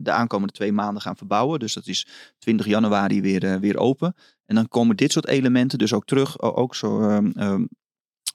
[0.02, 1.58] de aankomende twee maanden gaan verbouwen.
[1.58, 2.06] Dus dat is
[2.38, 4.14] 20 januari weer, weer open.
[4.44, 6.40] En dan komen dit soort elementen dus ook terug.
[6.40, 7.68] Ook zo, um,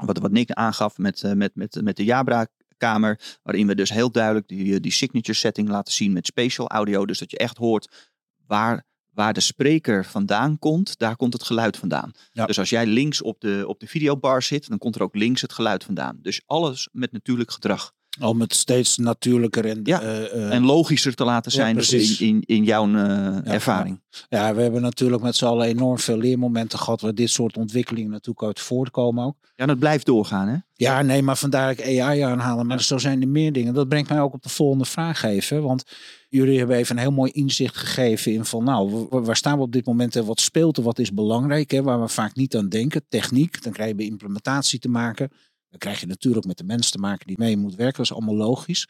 [0.05, 2.47] wat, wat Nick aangaf met, met, met, met de Jabra
[2.81, 3.19] kamer.
[3.43, 7.05] Waarin we dus heel duidelijk die, die signature setting laten zien met spatial audio.
[7.05, 8.09] Dus dat je echt hoort
[8.47, 12.11] waar, waar de spreker vandaan komt, daar komt het geluid vandaan.
[12.31, 12.45] Ja.
[12.45, 15.41] Dus als jij links op de, op de videobar zit, dan komt er ook links
[15.41, 16.19] het geluid vandaan.
[16.21, 17.93] Dus alles met natuurlijk gedrag.
[18.19, 22.27] Om het steeds natuurlijker en, Ja, eh, eh, En logischer te laten zijn dus in,
[22.27, 24.01] in, in jouw eh, ervaring.
[24.29, 28.11] Ja, we hebben natuurlijk met z'n allen enorm veel leermomenten gehad waar dit soort ontwikkelingen
[28.11, 29.35] natuurlijk uit voortkomen ook.
[29.55, 30.55] Ja, dat blijft doorgaan hè?
[30.73, 32.67] Ja, nee, maar vandaar dat ik AI aanhalen.
[32.67, 33.73] Maar zo zijn er meer dingen.
[33.73, 35.61] Dat brengt mij ook op de volgende vraag even.
[35.63, 35.83] Want
[36.29, 39.63] jullie hebben even een heel mooi inzicht gegeven in van nou, wa- waar staan we
[39.63, 42.55] op dit moment en wat speelt er, wat is belangrijk, hè, waar we vaak niet
[42.55, 43.01] aan denken.
[43.09, 45.31] Techniek, dan krijg je bij implementatie te maken.
[45.71, 47.97] Dan krijg je natuurlijk met de mensen te maken die mee moet werken.
[47.97, 48.89] Dat is allemaal logisch.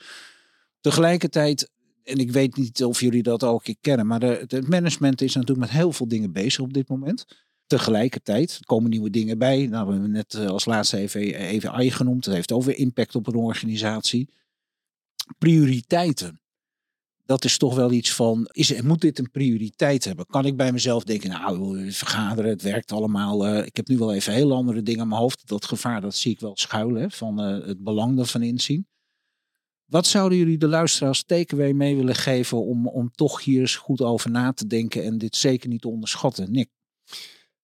[0.79, 1.69] Tegelijkertijd,
[2.03, 5.69] en ik weet niet of jullie dat ook kennen, maar het management is natuurlijk met
[5.69, 7.25] heel veel dingen bezig op dit moment.
[7.67, 9.67] Tegelijkertijd er komen nieuwe dingen bij.
[9.67, 12.23] Nou, we hebben net eh, als laatste even, even AI genoemd.
[12.23, 14.29] Dat heeft weer impact op een organisatie.
[15.37, 16.40] Prioriteiten.
[17.25, 20.25] Dat is toch wel iets van, is, moet dit een prioriteit hebben?
[20.25, 23.45] Kan ik bij mezelf denken, nou, vergaderen, het werkt allemaal.
[23.45, 25.47] eh, ik heb nu wel even heel andere dingen aan mijn hoofd.
[25.47, 28.87] Dat gevaar, dat zie ik wel schuilen, van eh, het belang ervan inzien.
[29.85, 34.01] Wat zouden jullie de luisteraars takeaway mee willen geven om, om toch hier eens goed
[34.01, 36.51] over na te denken en dit zeker niet te onderschatten?
[36.51, 36.69] Nick?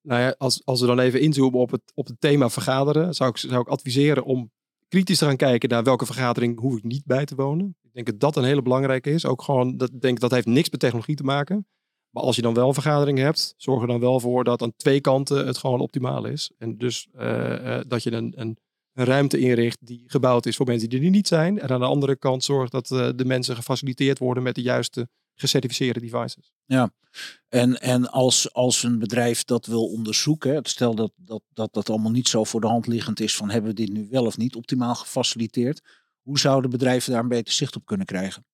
[0.01, 3.29] Nou ja, als, als we dan even inzoomen op het, op het thema vergaderen, zou
[3.29, 4.51] ik, zou ik adviseren om
[4.87, 7.75] kritisch te gaan kijken naar welke vergadering hoef ik niet bij te wonen.
[7.97, 9.25] Ik denk dat dat een hele belangrijke is.
[9.25, 11.67] Ook gewoon, dat, denk dat heeft niks met technologie te maken.
[12.09, 14.73] Maar als je dan wel een vergadering hebt, zorg er dan wel voor dat aan
[14.75, 16.51] twee kanten het gewoon optimaal is.
[16.57, 18.57] En dus eh, eh, dat je een, een,
[18.93, 21.59] ruimte inricht die gebouwd is voor mensen die er niet zijn.
[21.59, 25.09] En aan de andere kant zorg dat eh, de mensen gefaciliteerd worden met de juiste
[25.33, 26.51] gecertificeerde devices.
[27.49, 32.11] En, en als, als een bedrijf dat wil onderzoeken, stel dat, dat, dat dat allemaal
[32.11, 34.55] niet zo voor de hand liggend is van hebben we dit nu wel of niet
[34.55, 35.81] optimaal gefaciliteerd,
[36.27, 38.45] hoe zouden bedrijven daar een beter zicht op kunnen krijgen?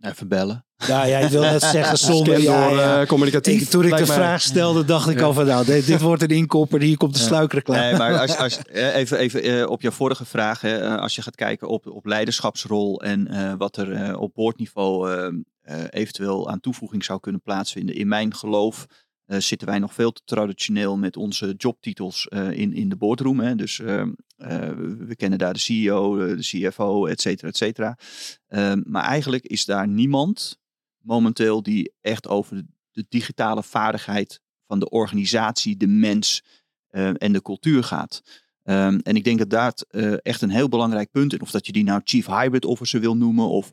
[0.00, 0.64] Even bellen.
[0.76, 3.00] Ja, jij wil net zeggen zonder ja, door ja.
[3.00, 3.62] eh, communicatief.
[3.62, 5.24] Ik, toen ik de mij- vraag stelde, dacht ik Ja.
[5.24, 7.26] al van nou, dit, dit wordt een inkopper, hier komt de Ja.
[7.26, 7.80] sluikreclame.
[7.82, 10.60] Nee, maar als, als, eh, even, even eh, op jouw vorige vraag.
[10.60, 14.34] Hè, eh, als je gaat kijken op, op leiderschapsrol en eh, wat er eh, op
[14.34, 15.26] boordniveau eh,
[15.60, 17.94] eh, eventueel aan toevoeging zou kunnen plaatsvinden.
[17.94, 18.86] In mijn geloof
[19.26, 23.40] eh, zitten wij nog veel te traditioneel met onze jobtitels eh, in, in de boardroom.
[23.40, 23.54] Hè.
[23.56, 24.06] Dus eh, eh,
[24.48, 27.98] we we kennen daar de CEO, de CFO, et cetera, et cetera.
[28.48, 30.58] Ehm, maar eigenlijk is daar niemand
[30.98, 36.44] momenteel die echt over de, digitale vaardigheid van de organisatie, de mens
[36.88, 38.22] eh, en de cultuur gaat.
[38.62, 41.66] Ehm, en ik denk dat daar eh, echt een heel belangrijk punt in, of dat
[41.66, 43.70] je die nou Chief Hybrid Officer wil noemen of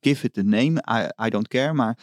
[0.00, 0.82] give it a name,
[1.26, 1.72] I don't care.
[1.72, 1.98] Maar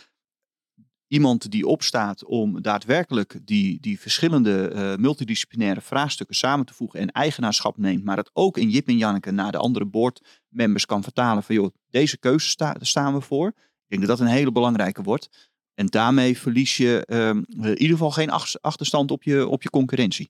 [1.07, 7.11] iemand die opstaat om daadwerkelijk die, die verschillende eh, multidisciplinaire vraagstukken samen te voegen en
[7.11, 11.43] eigenaarschap neemt, maar het ook in Jip en Janneke naar de andere boardmembers kan vertalen
[11.43, 13.47] van joh, deze keuze staan we voor.
[13.47, 15.53] Ik denk dat dat een hele belangrijke wordt.
[15.75, 19.69] En daarmee verlies je ehm, in ieder geval geen ach- achterstand op je, op je
[19.69, 20.29] concurrentie.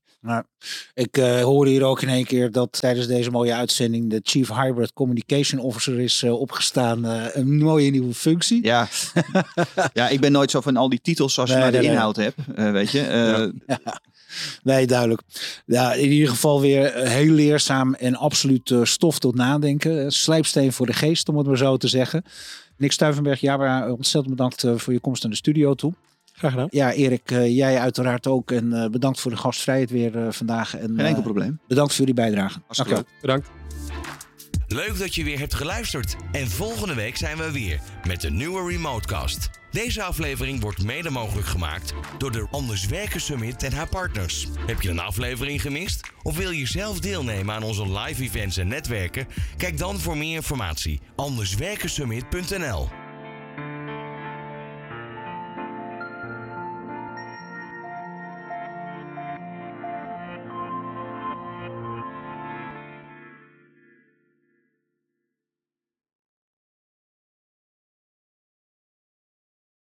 [0.93, 4.49] Ik eh hoorde hier ook in één keer dat tijdens deze mooie uitzending de Chief
[4.49, 7.05] Hybrid Communication Officer is eh, opgestaan.
[7.05, 8.63] eh, een mooie nieuwe functie.
[8.63, 8.87] Ja.
[9.93, 11.87] ja, ik ben nooit zo van al die titels als je Nee, maar de nee,
[11.87, 11.95] nee.
[11.95, 12.37] inhoud hebt.
[12.55, 13.01] eh, weet je.
[13.67, 13.77] Eh,
[14.63, 15.21] Nee, duidelijk.
[15.65, 19.99] Ja, in ieder geval weer eh, heel leerzaam en absoluut eh, stof tot nadenken.
[20.01, 22.23] Eh, Slijpsteen voor de geest, om het maar zo te zeggen.
[22.77, 25.93] Nick Stuivenberg, ja, maar ontzettend bedankt eh, voor je komst naar de studio toe.
[26.33, 26.67] Graag gedaan.
[26.69, 28.51] Ja, Erik, eh, jij uiteraard ook.
[28.51, 30.75] En eh, bedankt voor de gastvrijheid weer vandaag.
[30.75, 31.59] En, geen enkel probleem.
[31.67, 32.59] bedankt voor jullie bijdrage.
[32.87, 33.03] Leuk.
[33.21, 33.49] Bedankt.
[34.67, 36.15] Leuk dat je weer hebt geluisterd.
[36.31, 39.49] En volgende week zijn we weer met een nieuwe Remotecast.
[39.75, 44.47] Deze aflevering wordt mede mogelijk gemaakt door de Anders Werken Summit en haar partners.
[44.65, 46.11] Heb je een aflevering gemist?
[46.21, 49.27] Of wil je zelf deelnemen aan onze live events en netwerken?
[49.57, 53.04] Kijk dan voor meer informatie anderswerkensummit.nl